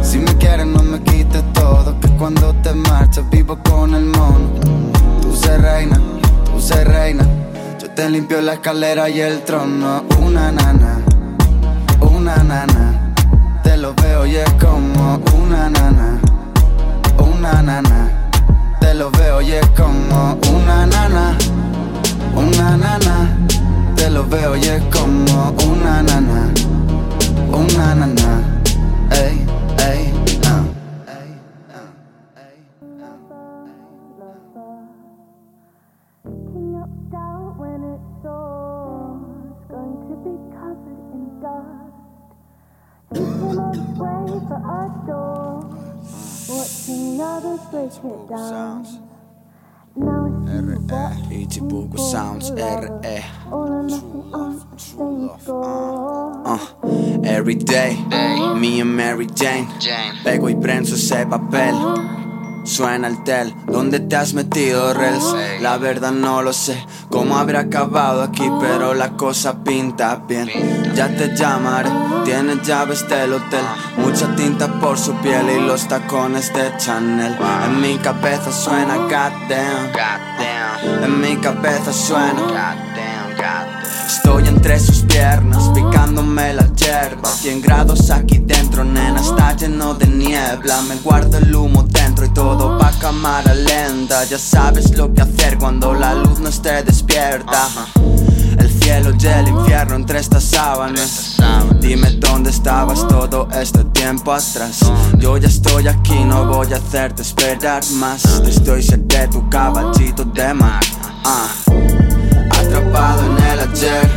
Si 0.00 0.18
me 0.18 0.32
quieres 0.36 0.64
no 0.64 0.80
me 0.80 1.02
quites 1.02 1.42
todo, 1.52 1.98
que 1.98 2.08
cuando 2.10 2.54
te 2.62 2.72
marchas 2.72 3.28
vivo 3.28 3.58
con 3.68 3.96
el 3.96 4.04
mono. 4.04 4.50
Tú 5.20 5.34
se 5.34 5.58
reina, 5.58 6.00
tú 6.44 6.60
se 6.60 6.84
reina. 6.84 7.26
Yo 7.80 7.90
te 7.90 8.08
limpio 8.10 8.40
la 8.42 8.52
escalera 8.52 9.10
y 9.10 9.20
el 9.20 9.42
trono. 9.42 10.04
Una 10.20 10.52
nana, 10.52 11.00
una 11.98 12.36
nana. 12.36 13.12
Te 13.64 13.76
lo 13.76 13.94
veo 13.94 14.24
y 14.24 14.36
es 14.36 14.52
como 14.52 15.18
una 15.36 15.68
nana, 15.68 16.20
una 17.18 17.60
nana. 17.60 18.30
Te 18.78 18.94
lo 18.94 19.10
veo 19.10 19.42
y 19.42 19.50
es 19.50 19.66
como 19.70 20.38
una 20.48 20.86
nana, 20.86 21.36
una 22.36 22.76
nana. 22.76 23.41
Te 24.02 24.10
lo 24.10 24.24
veo 24.24 24.56
y 24.56 24.62
es 24.62 24.82
como 24.86 25.54
una 25.64 26.02
nana, 26.02 26.52
una 27.52 27.94
nana. 27.94 28.62
Ey, 29.12 29.46
ey, 29.78 30.12
ah. 30.44 30.64
Ey, 31.06 31.38
ah, 31.70 31.86
ey, 32.36 32.66
Picking 36.24 36.74
up 36.82 36.90
doubt 37.12 37.54
when 37.56 37.84
it 37.94 38.00
soars, 38.24 39.62
going 39.70 39.96
to 40.08 40.14
be 40.26 40.34
covered 40.50 41.06
in 41.14 41.22
dust. 41.40 41.94
Looking 43.12 43.54
each 43.70 43.98
way 44.02 44.26
for 44.48 44.60
a 44.66 44.90
door, 45.06 45.62
watching 46.48 47.20
others 47.20 47.60
break 47.70 47.94
it 47.94 48.28
down. 48.28 48.84
R.E. 49.96 51.44
Ichibuku 51.44 51.98
sounds 51.98 52.50
R.E. 52.50 53.24
Uh, 56.44 56.58
every 57.24 57.54
day, 57.54 57.96
me 58.58 58.80
and 58.80 58.96
Mary 58.96 59.26
Jane, 59.26 59.68
Jane. 59.80 60.14
pego 60.24 60.48
y 60.48 60.54
prenso 60.54 60.94
ese 60.94 61.26
papel. 61.26 61.74
Suena 62.64 63.08
el 63.08 63.24
tel, 63.24 63.54
¿dónde 63.66 63.98
te 63.98 64.14
has 64.16 64.34
metido, 64.34 64.94
Rels? 64.94 65.34
La 65.60 65.78
verdad 65.78 66.12
no 66.12 66.42
lo 66.42 66.52
sé, 66.52 66.86
cómo 67.10 67.36
habrá 67.36 67.60
acabado 67.60 68.22
aquí, 68.22 68.48
pero 68.60 68.94
la 68.94 69.16
cosa 69.16 69.64
pinta 69.64 70.22
bien. 70.28 70.48
Ya 70.94 71.08
te 71.08 71.34
llamaré, 71.34 71.90
tienes 72.24 72.62
llaves 72.62 73.08
del 73.08 73.32
hotel, 73.32 73.64
mucha 73.96 74.34
tinta 74.36 74.68
por 74.80 74.96
su 74.96 75.12
piel 75.16 75.50
y 75.50 75.60
los 75.66 75.88
tacones 75.88 76.52
de 76.54 76.72
Chanel. 76.78 77.36
En 77.66 77.80
mi 77.80 77.98
cabeza 77.98 78.52
suena 78.52 78.96
goddamn, 78.96 79.90
en 81.02 81.20
mi 81.20 81.36
cabeza 81.38 81.92
suena 81.92 82.76
Estoy 84.06 84.48
entre 84.48 84.78
sus 84.78 85.00
piernas, 85.02 85.70
picándome 85.74 86.54
la 86.54 86.66
hierba 86.74 87.28
100 87.28 87.60
grados 87.60 88.10
aquí 88.10 88.38
dentro, 88.38 88.84
nena, 88.84 89.20
está 89.20 89.56
lleno 89.56 89.94
de 89.94 90.06
niebla. 90.06 90.82
Me 90.82 90.96
guardo 90.96 91.38
el 91.38 91.54
humo 91.54 91.82
dentro 91.84 92.24
y 92.24 92.28
todo 92.30 92.78
va 92.78 92.88
a 92.88 92.98
cámara 92.98 93.54
lenta. 93.54 94.24
Ya 94.24 94.38
sabes 94.38 94.96
lo 94.96 95.12
que 95.12 95.22
hacer 95.22 95.58
cuando 95.58 95.94
la 95.94 96.14
luz 96.14 96.40
no 96.40 96.48
esté 96.48 96.82
despierta. 96.82 97.68
El 98.58 98.70
cielo 98.70 99.12
y 99.18 99.26
el 99.26 99.48
infierno 99.48 99.96
entre 99.96 100.20
estas 100.20 100.44
sábanas. 100.44 101.36
Dime 101.80 102.10
dónde 102.12 102.50
estabas 102.50 103.06
todo 103.08 103.48
este 103.52 103.84
tiempo 103.84 104.32
atrás. 104.32 104.80
Yo 105.18 105.36
ya 105.36 105.48
estoy 105.48 105.88
aquí, 105.88 106.24
no 106.24 106.46
voy 106.46 106.72
a 106.72 106.76
hacerte 106.76 107.22
esperar 107.22 107.82
más. 107.94 108.24
Estoy 108.46 108.82
cerca 108.82 109.20
de 109.20 109.28
tu 109.28 109.48
caballito 109.48 110.24
de 110.24 110.54
mar. 110.54 110.80
Ah. 111.24 111.48
Atrapado 112.72 113.26
en 113.26 113.44
el 113.44 113.60
ayer. 113.60 114.10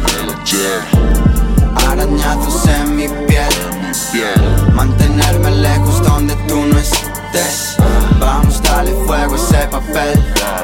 Arañazos 1.76 2.66
en 2.68 2.96
mi 2.96 3.10
piel. 3.10 4.74
Mantenerme 4.74 5.52
lejos 5.52 6.02
donde 6.02 6.34
tú 6.48 6.62
no 6.66 6.80
estés. 6.80 7.76
Vamos, 8.18 8.62
dale 8.64 8.92
fuego 9.06 9.34
a 9.34 9.36
ese 9.36 9.68
papel. 9.68 10.24
Ah. 10.42 10.64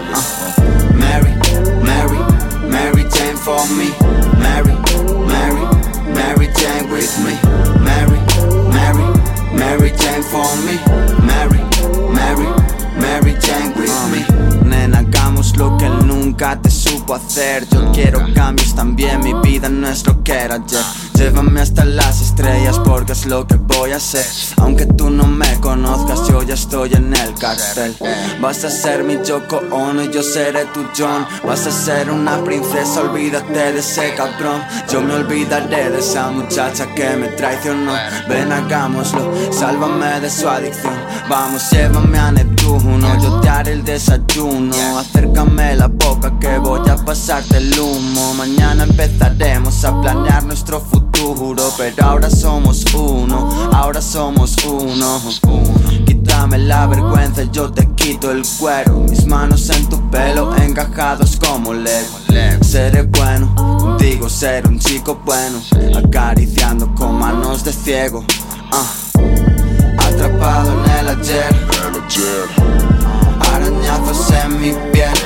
Mary, 0.94 1.36
Mary, 1.84 2.20
Mary 2.70 3.06
Jane 3.12 3.36
for 3.36 3.60
me. 3.72 3.90
Mary, 4.40 4.74
Mary, 5.28 5.68
Mary 6.16 6.50
Jane 6.56 6.90
with 6.90 7.18
me. 7.26 7.38
Mary, 7.82 8.20
Mary, 8.72 9.04
Mary 9.54 9.92
Jane 9.98 10.24
for 10.24 10.48
me. 10.66 10.80
Mary, 11.26 11.60
Mary, 12.10 12.48
Mary 12.96 13.36
Jane 13.42 13.74
with 13.76 13.92
me. 14.12 14.24
Nena, 14.64 15.00
hagamos 15.00 15.58
lo 15.58 15.78
que 15.78 15.88
él 15.88 16.08
nunca 16.08 16.58
te 16.62 16.72
supo 16.72 17.16
hacer 17.16 17.68
quiero 17.94 18.34
cambios 18.34 18.74
también, 18.76 19.22
mi 19.22 19.34
vida 19.34 19.70
no 19.70 19.88
es 19.88 20.06
lo 20.06 20.24
que 20.24 20.34
era 20.34 20.56
ayer 20.56 21.11
Llévame 21.22 21.62
hasta 21.62 21.86
las 21.86 22.20
estrellas 22.20 22.80
porque 22.80 23.12
es 23.12 23.28
lo 23.28 23.46
que 23.46 23.54
voy 23.54 23.92
a 23.92 23.98
hacer. 23.98 24.26
Aunque 24.58 24.88
tú 24.88 25.12
no 25.12 25.28
me 25.28 25.60
conozcas, 25.60 26.28
yo 26.28 26.42
ya 26.42 26.56
estoy 26.56 26.94
en 26.94 27.16
el 27.16 27.36
cartel. 27.36 27.96
Vas 28.42 28.64
a 28.64 28.72
ser 28.72 29.04
mi 29.04 29.24
Yoko 29.24 29.62
Ono 29.70 30.04
y 30.04 30.10
yo 30.12 30.24
seré 30.24 30.66
tu 30.74 30.84
John. 30.98 31.28
Vas 31.46 31.68
a 31.68 31.72
ser 31.72 32.10
una 32.10 32.44
princesa, 32.44 33.02
olvídate 33.02 33.72
de 33.72 33.80
ese 33.80 34.16
cabrón. 34.16 34.64
Yo 34.92 35.00
me 35.02 35.14
olvidaré 35.14 35.92
de 35.92 36.00
esa 36.00 36.32
muchacha 36.32 36.88
que 36.96 37.16
me 37.16 37.28
traicionó. 37.28 37.94
Ven, 38.28 38.52
hagámoslo, 38.52 39.32
sálvame 39.52 40.22
de 40.22 40.30
su 40.30 40.50
adicción. 40.50 40.96
Vamos, 41.30 41.70
llévame 41.70 42.18
a 42.18 42.32
Neptuno, 42.32 43.22
yo 43.22 43.40
te 43.42 43.48
haré 43.48 43.74
el 43.74 43.86
desayuno. 43.86 44.98
Acércame 44.98 45.76
la 45.76 45.86
boca 45.86 46.34
que 46.40 46.58
voy 46.58 46.82
a 46.90 46.96
pasarte 46.96 47.58
el 47.58 47.80
humo. 47.80 48.34
Mañana 48.34 48.86
empezaremos 48.86 49.86
a 49.86 50.02
planear 50.02 50.44
nuestro 50.46 50.80
futuro 50.80 51.12
Pero 51.78 52.06
ahora 52.08 52.30
somos 52.32 52.84
uno, 52.96 53.70
ahora 53.74 54.02
somos 54.02 54.56
uno 54.66 55.22
Quítame 56.06 56.58
la 56.58 56.88
vergüenza, 56.88 57.44
yo 57.52 57.72
te 57.72 57.88
quito 57.94 58.32
el 58.32 58.44
cuero. 58.60 59.06
Mis 59.08 59.26
manos 59.28 59.70
en 59.70 59.88
tu 59.88 60.10
pelo, 60.10 60.56
encajados 60.56 61.38
como 61.38 61.74
Lego. 61.74 62.18
Seré 62.62 63.04
bueno, 63.04 63.54
contigo 63.56 64.30
ser 64.30 64.68
un 64.68 64.80
chico 64.80 65.22
bueno. 65.24 65.62
Acariciando 65.96 66.92
con 66.96 67.20
manos 67.20 67.64
de 67.64 67.72
ciego. 67.72 68.26
Ah. 68.72 68.92
Atrapado 70.00 70.72
en 70.84 70.92
El 70.92 71.10
ayer, 71.10 71.56
arañazos 73.54 74.32
en 74.32 74.60
mi 74.60 74.74
piel. 74.92 75.21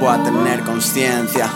Vuelvo 0.00 0.10
a 0.10 0.24
tener 0.24 0.60
conciencia. 0.62 1.50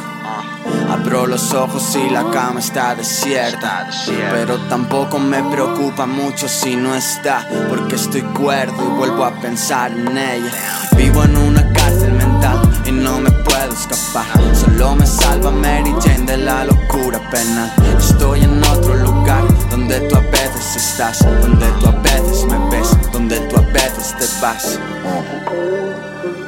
Abro 0.90 1.26
los 1.26 1.52
ojos 1.54 1.96
y 1.96 2.10
la 2.10 2.30
cama 2.30 2.60
está 2.60 2.94
desierta. 2.94 3.88
Pero 4.06 4.58
tampoco 4.68 5.18
me 5.18 5.42
preocupa 5.44 6.04
mucho 6.04 6.46
si 6.46 6.76
no 6.76 6.94
está, 6.94 7.46
porque 7.68 7.96
estoy 7.96 8.20
cuerdo 8.20 8.74
y 8.84 8.98
vuelvo 8.98 9.24
a 9.24 9.32
pensar 9.40 9.92
en 9.92 10.16
ella. 10.16 10.52
Vivo 10.96 11.24
en 11.24 11.36
una 11.36 11.72
cárcel 11.72 12.12
mental 12.12 12.60
y 12.86 12.92
no 12.92 13.18
me 13.18 13.30
puedo 13.30 13.72
escapar. 13.72 14.26
Solo 14.54 14.94
me 14.94 15.06
salva 15.06 15.50
Mary 15.50 15.94
Jane 16.02 16.26
de 16.26 16.36
la 16.36 16.64
locura 16.64 17.18
penal. 17.30 17.72
Estoy 17.98 18.42
en 18.42 18.62
otro 18.62 18.94
lugar 18.94 19.42
donde 19.70 20.00
tú 20.00 20.16
a 20.16 20.20
veces 20.20 20.76
estás, 20.76 21.24
donde 21.40 21.66
tú 21.80 21.86
a 21.88 21.92
veces 22.00 22.44
me 22.44 22.58
ves, 22.70 22.96
donde 23.10 23.40
tú 23.40 23.56
a 23.56 23.62
veces 23.72 24.14
te 24.18 24.26
vas. 24.42 24.78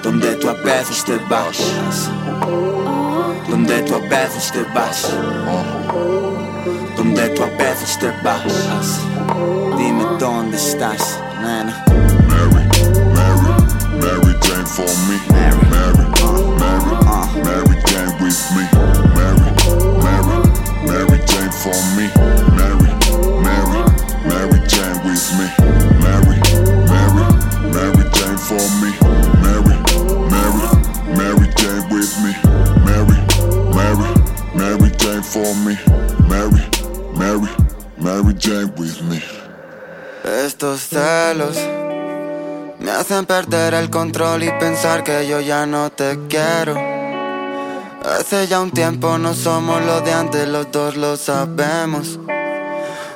Donde 0.07 0.37
tú 0.37 0.49
a 0.49 0.53
veces 0.53 1.05
te 1.05 1.16
vas. 1.29 1.59
Donde 3.49 3.83
tú 3.83 3.97
a 3.97 3.99
veces 3.99 4.53
te 4.53 4.62
vas. 4.73 5.12
Donde 6.97 7.29
tú 7.31 7.42
a 7.42 7.47
veces 7.47 7.99
te 7.99 8.12
vas. 8.23 9.01
Dime 9.77 10.05
dónde 10.21 10.59
estás, 10.59 11.19
nena. 11.42 11.85
Mary, 12.29 12.69
Mary, 13.16 13.51
Mary 14.01 14.37
Jane 14.42 14.64
for 14.64 14.87
me. 15.09 15.19
Mary. 15.33 15.66
Mary, 15.75 16.07
Uh. 16.23 17.27
Mary. 17.42 17.42
Mary 17.42 17.77
Jane 17.88 18.14
with 18.21 18.51
me. 18.55 18.62
Mary, 19.16 19.51
Mary, 20.05 20.38
Mary 20.87 21.19
Jane 21.27 21.51
for 21.51 21.81
me. 21.97 22.07
Mary, 22.55 22.92
Mary, 23.42 23.83
Mary 24.25 24.61
Jane 24.69 24.99
with 25.03 25.27
me. 25.37 25.47
Mary, 25.99 26.38
Mary, 26.92 27.25
Mary 27.75 28.05
Jane 28.12 28.38
for 28.38 28.62
me. 28.81 29.06
Estos 40.77 41.01
celos 41.01 41.57
me 42.81 42.91
hacen 42.91 43.25
perder 43.25 43.73
el 43.73 43.89
control 43.89 44.43
y 44.43 44.51
pensar 44.61 45.03
que 45.05 45.27
yo 45.27 45.41
ya 45.41 45.65
no 45.65 45.89
te 45.89 46.19
quiero. 46.29 46.77
Hace 48.05 48.47
ya 48.47 48.61
un 48.61 48.71
tiempo 48.71 49.17
no 49.17 49.33
somos 49.33 49.83
los 49.87 50.05
de 50.05 50.12
antes, 50.12 50.47
los 50.47 50.71
dos 50.71 50.97
lo 50.97 51.17
sabemos. 51.17 52.19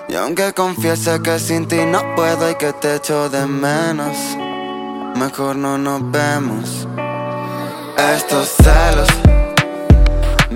Y 0.09 0.15
aunque 0.15 0.55
confiese 0.55 1.21
que 1.21 1.39
sin 1.39 1.69
ti 1.69 1.85
no 1.85 2.15
puedo 2.17 2.51
y 2.51 2.55
que 2.55 2.73
te 2.73 2.95
echo 2.95 3.29
de 3.29 3.45
menos, 3.45 4.17
mejor 5.17 5.57
no 5.57 5.77
nos 5.77 6.11
vemos. 6.11 6.89
Estos 8.17 8.49
celos 8.63 9.09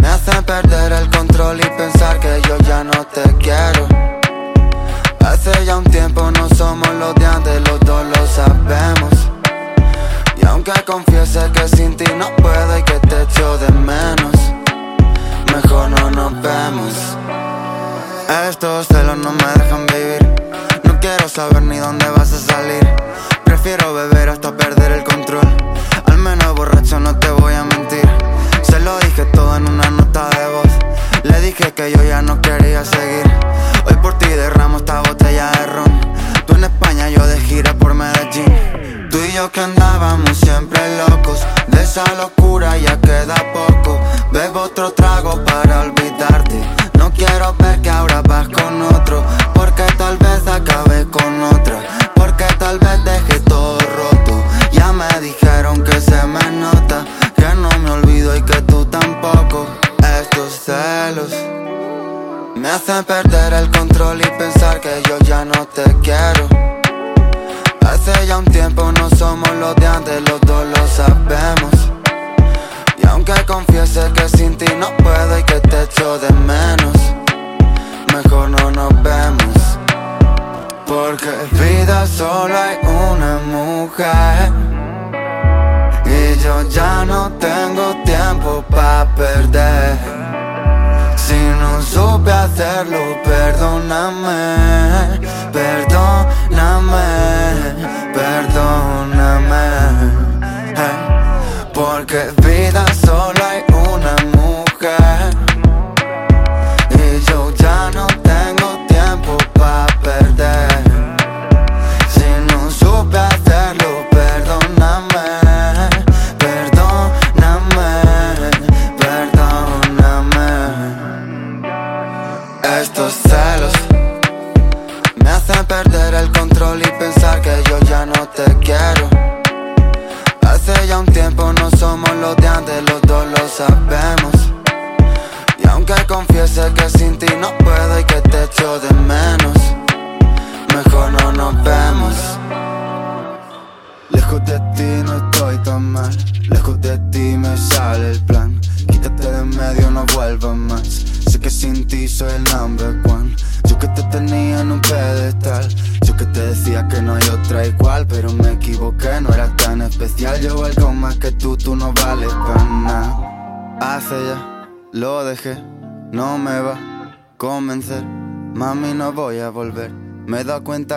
me 0.01 0.09
hacen 0.09 0.43
perder 0.45 0.93
el 0.93 1.11
control 1.11 1.61
y 1.61 1.69
pensar 1.77 2.19
que 2.19 2.40
yo 2.49 2.57
ya 2.67 2.83
no 2.83 3.07
te 3.09 3.25
quiero. 3.43 3.93
Hace 5.24 5.64
ya 5.64 5.78
un 5.78 5.84
tiempo 5.84 6.30
no 6.32 6.48
somos 6.50 6.88
los 7.00 7.14
de 7.14 7.24
antes, 7.24 7.60
los 7.66 7.80
dos 7.80 8.04
lo 8.04 8.26
sabemos. 8.26 9.12
Y 10.37 10.46
aunque 10.46 10.72
confiese 10.84 11.50
que 11.52 11.66
sin 11.66 11.96
ti 11.96 12.04
no 12.18 12.28
puedo 12.37 12.78
y 12.78 12.82
que 12.82 12.98
te 13.00 13.22
echo 13.22 13.56
de 13.56 13.72
menos, 13.72 14.37
mejor 15.54 15.88
no 15.88 16.10
nos 16.10 16.42
vemos. 16.42 17.16
Estos 18.50 18.87
celos 18.87 19.16
no 19.16 19.32
me 19.32 19.62
dejan 19.62 19.87
vivir. 19.87 20.34
No 20.82 21.00
quiero 21.00 21.26
saber 21.26 21.62
ni 21.62 21.78
dónde 21.78 22.06
vas 22.10 22.30
a 22.32 22.38
salir. 22.38 22.87
Prefiero 23.44 23.94
beber 23.94 24.28
hasta 24.28 24.54
perder 24.54 24.92
el 24.92 25.04
control. 25.04 25.63
Dije 31.44 31.72
que 31.74 31.92
yo 31.92 32.02
ya 32.02 32.22
no 32.22 32.40
quería 32.40 32.85
seguir. 32.85 33.30
Hoy 33.85 33.94
por 33.96 34.16
ti 34.16 34.26
derramo 34.28 34.78
esta 34.78 35.00
botella 35.00 35.50
de 35.50 35.66
ron. 35.66 36.00
Tú 36.46 36.54
en 36.54 36.64
España, 36.64 37.11
yo 37.11 37.26
de 37.26 37.38
gira 37.38 37.74
por 37.74 37.92
Medellín. 37.92 39.09
Tú 39.11 39.18
y 39.18 39.33
yo 39.33 39.52
que 39.52 39.61
andábamos 39.61 40.38
siempre 40.38 40.80
locos. 40.96 41.40
De 41.68 41.83
esa 41.83 42.04
locura 42.14 42.43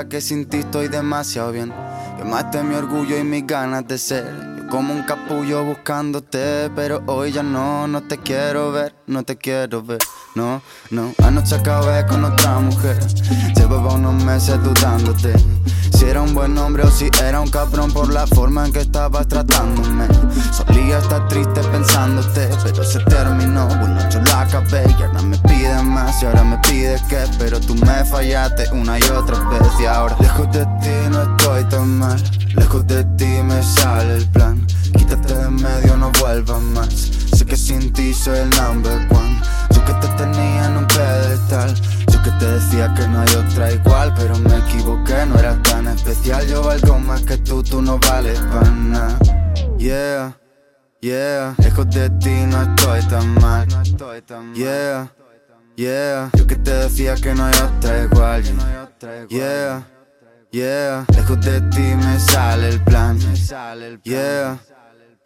que 0.06 0.22
sin 0.22 0.46
ti 0.48 0.58
estoy 0.58 0.88
demasiado 0.88 1.52
bien. 1.52 1.74
Quemaste 2.18 2.64
mi 2.64 2.76
orgullo 2.76 3.18
y 3.18 3.24
mis 3.24 3.46
ganas 3.46 3.88
de 3.88 3.98
ser. 3.98 4.26
Yo 4.58 4.68
como 4.68 4.94
un 4.94 5.04
capullo 5.04 5.64
buscándote, 5.64 6.70
pero 6.76 7.02
hoy 7.08 7.32
ya 7.32 7.44
no, 7.44 7.88
no 7.88 8.04
te 8.04 8.18
quiero 8.18 8.72
ver, 8.72 8.94
no 9.08 9.24
te 9.24 9.38
quiero 9.38 9.82
ver. 9.82 10.00
No, 10.38 10.62
no, 10.92 11.16
anoche 11.24 11.56
acabé 11.56 12.06
con 12.06 12.24
otra 12.24 12.60
mujer. 12.60 13.00
Llevaba 13.56 13.96
unos 13.96 14.24
meses 14.24 14.64
dudándote. 14.64 15.34
Si 15.92 16.06
era 16.06 16.22
un 16.22 16.36
buen 16.36 16.56
hombre 16.60 16.84
o 16.84 16.92
si 16.92 17.10
era 17.24 17.42
un 17.42 17.50
cabrón 17.50 17.92
por 17.92 18.14
la 18.14 18.28
forma 18.28 18.68
en 18.68 18.72
que 18.72 18.82
estabas 18.82 19.28
tratándome. 19.28 20.06
Solía 20.52 21.00
estar 21.00 21.28
triste 21.28 21.60
pensándote, 21.72 22.50
pero 22.64 22.84
se 22.84 23.00
terminó. 23.00 23.66
Bueno, 23.66 23.98
yo 24.12 24.22
la 24.22 24.42
acabé 24.42 24.84
y 25.00 25.02
ahora 25.02 25.24
me 25.24 25.40
pide 25.40 25.82
más. 25.82 26.22
Y 26.22 26.28
ahora 26.28 26.44
me 26.44 26.60
pide 26.60 27.02
que, 27.10 27.24
pero 27.40 27.60
tú 27.60 27.74
me 27.74 28.06
fallaste 28.06 28.70
una 28.74 29.00
y 29.00 29.04
otra 29.06 29.40
vez. 29.50 29.68
Y 29.80 29.86
ahora, 29.88 30.16
lejos 30.20 30.52
de 30.52 30.64
ti 30.84 31.10
no 31.10 31.24
estoy 31.24 31.64
tan 31.64 31.98
mal. 31.98 32.24
Lejos 32.56 32.86
de 32.86 33.04
ti 33.18 33.42
me 33.44 33.64
sale 33.64 34.18
el 34.18 34.28
plan. 34.28 34.64
Quítate 34.96 35.34
de 35.34 35.50
medio, 35.50 35.98
no 35.98 36.12
vuelvas 36.20 36.62
más. 36.62 36.94
Sé 37.34 37.44
que 37.44 37.58
sin 37.58 37.92
ti 37.92 38.14
soy 38.14 38.38
el 38.38 38.50
number 38.52 39.08
one. 39.10 39.42
Que 39.88 39.94
te 39.94 40.08
tenía 40.22 40.66
en 40.66 40.78
un 40.78 40.88
pedestal. 40.88 41.74
Yo 42.12 42.22
que 42.22 42.32
te 42.32 42.46
decía 42.46 42.94
que 42.94 43.08
no 43.08 43.22
hay 43.22 43.36
otra 43.36 43.72
igual, 43.72 44.14
pero 44.18 44.38
me 44.38 44.58
equivoqué, 44.58 45.26
no 45.26 45.40
era 45.40 45.56
tan 45.64 45.88
especial. 45.88 46.46
Yo 46.46 46.62
valgo 46.62 47.00
más 47.00 47.22
que 47.22 47.38
tú, 47.38 47.64
tú 47.64 47.82
no 47.82 47.98
vales 47.98 48.38
para 48.52 48.70
nada. 48.70 49.18
Yeah, 49.78 50.38
yeah. 51.00 51.56
Lejos 51.60 51.90
de 51.90 52.10
ti 52.20 52.46
no 52.48 52.64
estoy 52.64 53.02
tan 53.04 53.34
mal. 53.36 53.66
Yeah, 54.54 55.10
yeah. 55.78 56.30
Yo 56.36 56.46
que 56.46 56.58
te 56.58 56.72
decía 56.72 57.16
que 57.16 57.34
no 57.34 57.46
hay 57.46 57.54
otra 57.54 58.04
igual. 58.04 58.44
Yeah. 59.30 59.88
Yeah, 60.52 61.06
lejos 61.16 61.40
de 61.42 61.62
ti 61.62 61.82
me 61.82 62.20
sale 62.20 62.70
el 62.70 62.84
plan. 62.84 63.20
Yeah, 64.04 64.58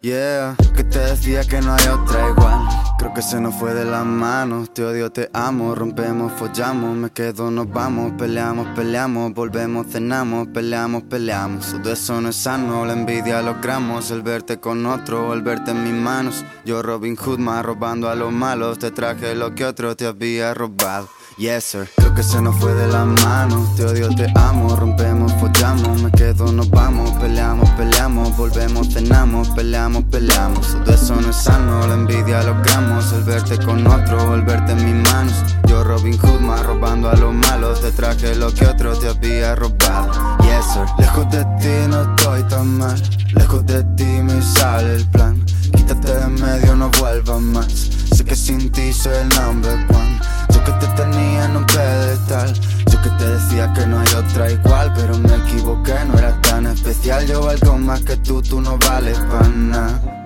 yeah, 0.02 0.56
que 0.76 0.84
te 0.84 0.98
decía 0.98 1.44
que 1.44 1.60
no 1.60 1.74
hay 1.74 1.86
otra 1.88 2.28
igual. 2.28 2.68
Creo 2.98 3.14
que 3.14 3.22
se 3.22 3.40
nos 3.40 3.54
fue 3.54 3.72
de 3.74 3.84
las 3.84 4.04
manos. 4.04 4.72
Te 4.74 4.84
odio, 4.84 5.10
te 5.10 5.30
amo, 5.32 5.74
rompemos, 5.74 6.32
follamos. 6.32 6.96
Me 6.96 7.10
quedo, 7.10 7.50
nos 7.50 7.70
vamos, 7.70 8.12
peleamos, 8.18 8.68
peleamos. 8.76 9.32
Volvemos, 9.32 9.86
cenamos, 9.88 10.48
peleamos, 10.48 11.04
peleamos. 11.04 11.72
Todo 11.82 11.92
eso 11.92 12.20
no 12.20 12.28
es 12.28 12.36
sano, 12.36 12.84
la 12.84 12.92
envidia 12.92 13.42
logramos. 13.42 14.10
El 14.10 14.22
verte 14.22 14.60
con 14.60 14.84
otro, 14.86 15.32
el 15.34 15.42
verte 15.42 15.70
en 15.70 15.84
mis 15.84 15.94
manos. 15.94 16.44
Yo, 16.64 16.82
Robin 16.82 17.16
Hood, 17.16 17.38
más 17.38 17.64
robando 17.64 18.08
a 18.08 18.14
los 18.14 18.32
malos. 18.32 18.78
Te 18.78 18.90
traje 18.90 19.34
lo 19.34 19.54
que 19.54 19.64
otro 19.64 19.96
te 19.96 20.06
había 20.06 20.54
robado. 20.54 21.08
Yes, 21.42 21.64
sir. 21.64 21.90
Creo 21.96 22.14
que 22.14 22.22
se 22.22 22.40
nos 22.40 22.56
fue 22.60 22.72
de 22.72 22.86
las 22.86 23.04
manos. 23.04 23.74
Te 23.74 23.84
odio, 23.84 24.08
te 24.10 24.32
amo. 24.36 24.76
Rompemos, 24.76 25.32
follamos. 25.40 26.00
Me 26.00 26.12
quedo, 26.12 26.52
nos 26.52 26.70
vamos. 26.70 27.10
Peleamos, 27.18 27.68
peleamos. 27.70 28.36
Volvemos, 28.36 28.94
cenamos. 28.94 29.48
Peleamos, 29.48 30.04
peleamos. 30.04 30.68
Todo 30.84 30.94
eso 30.94 31.16
no 31.16 31.30
es 31.30 31.34
sano. 31.34 31.84
La 31.84 31.94
envidia 31.94 32.44
logramos. 32.44 33.12
El 33.12 33.24
verte 33.24 33.58
con 33.58 33.84
otro. 33.88 34.36
El 34.36 34.42
verte 34.42 34.70
en 34.70 34.84
mis 34.84 35.10
manos. 35.10 35.34
Yo, 35.66 35.82
Robin 35.82 36.16
Hood, 36.16 36.38
más 36.42 36.64
robando 36.64 37.10
a 37.10 37.16
los 37.16 37.34
malos. 37.34 37.80
Te 37.80 37.90
traje 37.90 38.36
lo 38.36 38.54
que 38.54 38.64
otro 38.64 38.96
te 38.96 39.08
había 39.08 39.56
robado. 39.56 40.38
Yes, 40.44 40.64
sir. 40.72 40.84
Lejos 40.96 41.28
de 41.32 41.44
ti 41.60 41.88
no 41.88 42.02
estoy 42.02 42.44
tan 42.44 42.78
mal. 42.78 43.02
Lejos 43.34 43.66
de 43.66 43.82
ti 43.96 44.04
me 44.04 44.40
sale 44.40 44.94
el 44.94 45.08
plan. 45.08 45.44
Quítate 45.74 46.14
de 46.14 46.26
medio, 46.28 46.76
no 46.76 46.88
vuelvas 47.00 47.40
más. 47.40 47.66
Sé 48.14 48.24
que 48.24 48.36
sin 48.36 48.70
ti 48.70 48.92
soy 48.92 49.14
el 49.14 49.28
number 49.30 49.74
one. 49.88 50.20
Que 50.64 50.72
te 50.72 50.86
tenía 50.94 51.44
en 51.46 51.56
un 51.56 51.66
pedestal. 51.66 52.52
Yo 52.90 53.02
que 53.02 53.10
te 53.18 53.28
decía 53.28 53.72
que 53.72 53.86
no 53.86 53.98
hay 53.98 54.14
otra 54.14 54.50
igual, 54.50 54.92
pero 54.94 55.18
me 55.18 55.34
equivoqué, 55.36 55.94
no 56.06 56.18
era 56.18 56.40
tan 56.42 56.66
especial. 56.66 57.26
Yo 57.26 57.44
valgo 57.44 57.78
más 57.78 58.02
que 58.02 58.16
tú, 58.18 58.40
tú 58.42 58.60
no 58.60 58.78
vales 58.78 59.18
para 59.18 59.48
nada. 59.48 60.22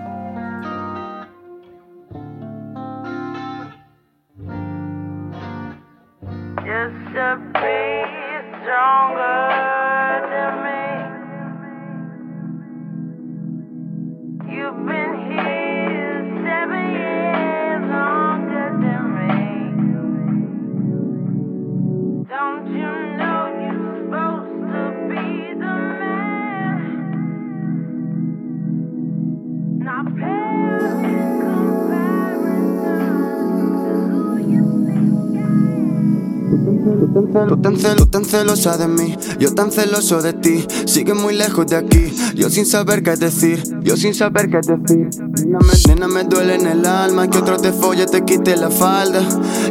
Tú 37.48 37.56
tan, 37.58 37.76
cel- 37.76 37.96
tú 37.96 38.06
tan 38.06 38.24
celosa 38.24 38.76
de 38.78 38.88
mí, 38.88 39.16
yo 39.38 39.54
tan 39.54 39.70
celoso 39.70 40.22
de 40.22 40.32
ti. 40.32 40.66
Sigue 40.86 41.12
muy 41.14 41.34
lejos 41.34 41.66
de 41.66 41.76
aquí, 41.76 42.12
yo 42.34 42.48
sin 42.50 42.64
saber 42.66 43.02
qué 43.02 43.14
decir, 43.16 43.62
yo 43.82 43.96
sin 43.96 44.14
saber 44.14 44.48
qué 44.50 44.56
decir. 44.56 45.08
Nena 45.44 45.58
me, 45.60 45.74
nena, 45.94 46.08
me 46.08 46.24
duele 46.24 46.54
en 46.54 46.66
el 46.66 46.86
alma 46.86 47.28
que 47.28 47.38
otro 47.38 47.58
te 47.58 47.72
folle, 47.72 48.06
te 48.06 48.24
quite 48.24 48.56
la 48.56 48.70
falda. 48.70 49.20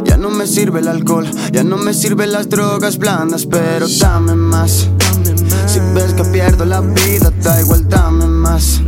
Ya 0.04 0.16
no 0.16 0.30
me 0.30 0.46
sirve 0.46 0.80
el 0.80 0.88
alcohol, 0.88 1.26
ya 1.52 1.64
no 1.64 1.76
me 1.76 1.92
sirven 1.92 2.32
las 2.32 2.48
drogas 2.48 2.98
blandas, 2.98 3.46
pero 3.46 3.86
dame 4.00 4.34
más. 4.36 4.88
Si 5.66 5.80
ves 5.94 6.14
que 6.14 6.24
pierdo 6.24 6.64
la 6.64 6.80
vida, 6.80 7.32
da 7.42 7.60
igual, 7.60 7.88
dame 7.88 8.26
más. 8.26 8.80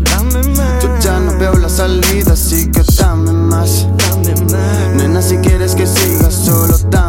Yo 0.83 0.89
ya 1.01 1.19
no 1.21 1.37
veo 1.39 1.55
la 1.55 1.69
salida, 1.69 2.33
así 2.33 2.71
que 2.71 2.83
dame 2.97 3.33
más. 3.33 3.87
Nena, 4.97 5.21
si 5.21 5.37
quieres 5.39 5.75
que 5.75 5.87
siga, 5.87 6.31
solo 6.31 6.77
dame 6.79 6.79
más, 6.79 6.91
dame 6.91 7.08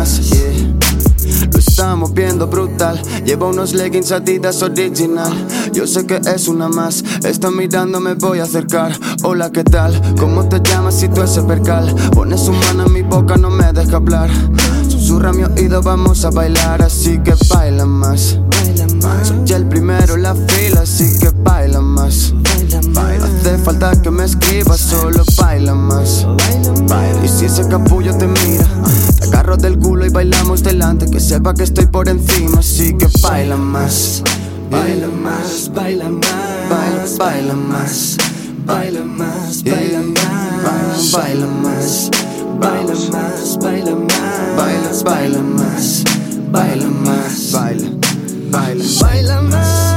Lo 0.00 1.58
estamos 1.58 2.14
viendo 2.14 2.46
brutal. 2.46 2.98
Lleva 3.22 3.48
unos 3.48 3.74
leggings 3.74 4.12
Adidas 4.12 4.62
original. 4.62 5.30
Yo 5.74 5.86
sé 5.86 6.06
que 6.06 6.18
es 6.34 6.48
una 6.48 6.70
más. 6.70 7.04
Está 7.22 7.50
mirando, 7.50 8.00
me 8.00 8.14
voy 8.14 8.38
a 8.38 8.44
acercar. 8.44 8.98
Hola, 9.22 9.50
¿qué 9.52 9.62
tal? 9.62 10.00
¿Cómo 10.18 10.48
te 10.48 10.58
llamas 10.62 10.94
si 10.94 11.08
tú 11.08 11.22
ese 11.22 11.42
percal? 11.42 11.94
Pone 12.12 12.38
su 12.38 12.50
mano 12.50 12.86
en 12.86 12.94
mi 12.94 13.02
boca, 13.02 13.36
no 13.36 13.50
me 13.50 13.74
deja 13.74 13.96
hablar. 13.96 14.30
Susurra 14.88 15.34
mi 15.34 15.42
oído, 15.42 15.82
vamos 15.82 16.24
a 16.24 16.30
bailar. 16.30 16.80
Así 16.80 17.18
que 17.18 17.34
baila 17.50 17.84
más. 17.84 18.38
Soy 19.22 19.52
el 19.54 19.66
primero 19.66 20.14
en 20.14 20.22
la 20.22 20.34
fila, 20.34 20.80
así 20.80 21.18
que 21.18 21.28
baila 21.28 21.82
más. 21.82 22.32
Hace 23.40 23.56
falta 23.56 23.92
que 24.02 24.10
me 24.10 24.24
escribas, 24.24 24.80
solo 24.80 25.24
baila 25.38 25.74
más. 25.74 26.26
Y 27.24 27.28
si 27.28 27.46
ese 27.46 27.66
capullo 27.68 28.14
te 28.16 28.26
mira, 28.26 28.66
te 29.18 29.24
agarro 29.24 29.56
del 29.56 29.78
culo 29.78 30.04
y 30.04 30.10
bailamos 30.10 30.62
delante. 30.62 31.10
Que 31.10 31.20
sepa 31.20 31.54
que 31.54 31.64
estoy 31.64 31.86
por 31.86 32.08
encima, 32.10 32.58
así 32.58 32.94
que 32.98 33.06
baila 33.22 33.56
más. 33.56 34.22
Baila 34.70 35.08
más, 35.08 35.70
baila 35.74 36.10
más, 36.10 37.16
baila 37.18 37.54
más, 37.54 38.16
baila 38.66 39.00
más, 39.04 39.64
baila 39.64 39.64
más, 39.64 39.64
baila 39.64 40.00
más, 40.02 41.10
baila 41.12 41.46
más, 41.46 42.10
baila 42.60 42.94
más, 42.94 43.58
baila, 43.58 43.94
baila 45.04 45.40
más, 45.42 46.04
baila 46.52 46.86
más, 46.88 47.52
baila, 47.52 47.90
baila, 48.50 48.84
baila 49.00 49.40
más, 49.42 49.89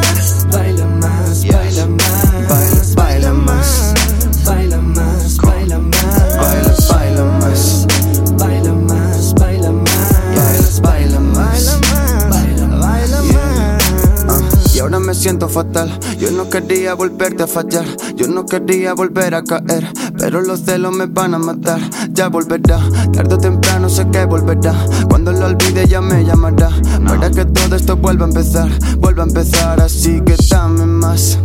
Yo 16.19 16.29
no 16.31 16.49
quería 16.49 16.93
volverte 16.93 17.43
a 17.43 17.47
fallar. 17.47 17.85
Yo 18.15 18.27
no 18.27 18.45
quería 18.45 18.93
volver 18.93 19.33
a 19.33 19.43
caer. 19.43 19.87
Pero 20.17 20.41
los 20.41 20.61
celos 20.61 20.93
me 20.93 21.05
van 21.05 21.33
a 21.33 21.39
matar. 21.39 21.79
Ya 22.11 22.27
volverá. 22.27 22.79
Tarde 23.13 23.35
o 23.35 23.37
temprano 23.37 23.89
sé 23.89 24.07
que 24.11 24.25
volverá. 24.25 24.75
Cuando 25.09 25.31
lo 25.31 25.45
olvide 25.45 25.87
ya 25.87 26.01
me 26.01 26.23
llamará. 26.25 26.69
Para 27.07 27.31
que 27.31 27.45
todo 27.45 27.75
esto 27.75 27.95
vuelva 27.95 28.25
a 28.25 28.27
empezar. 28.29 28.69
Vuelva 28.99 29.23
a 29.23 29.27
empezar. 29.27 29.81
Así 29.81 30.21
que 30.21 30.35
dame 30.49 30.85
más. 30.85 31.39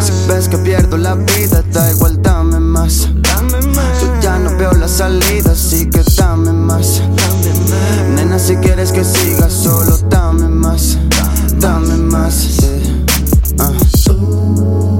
Si 0.00 0.12
ves 0.28 0.48
que 0.48 0.58
pierdo 0.58 0.96
la 0.96 1.14
vida, 1.14 1.62
da 1.72 1.92
igual, 1.92 2.20
dame 2.22 2.60
más. 2.60 3.08
Yo 4.00 4.20
ya 4.22 4.38
no 4.38 4.56
veo 4.56 4.72
la 4.72 4.88
salida. 4.88 5.52
Así 5.52 5.88
que 5.90 6.02
dame 6.16 6.52
más. 6.52 7.02
Nena, 8.16 8.38
si 8.38 8.56
quieres 8.56 8.90
que 8.90 9.04
siga, 9.04 9.50
solo 9.50 9.98
dame 10.08 10.34
Uh. 13.56 14.93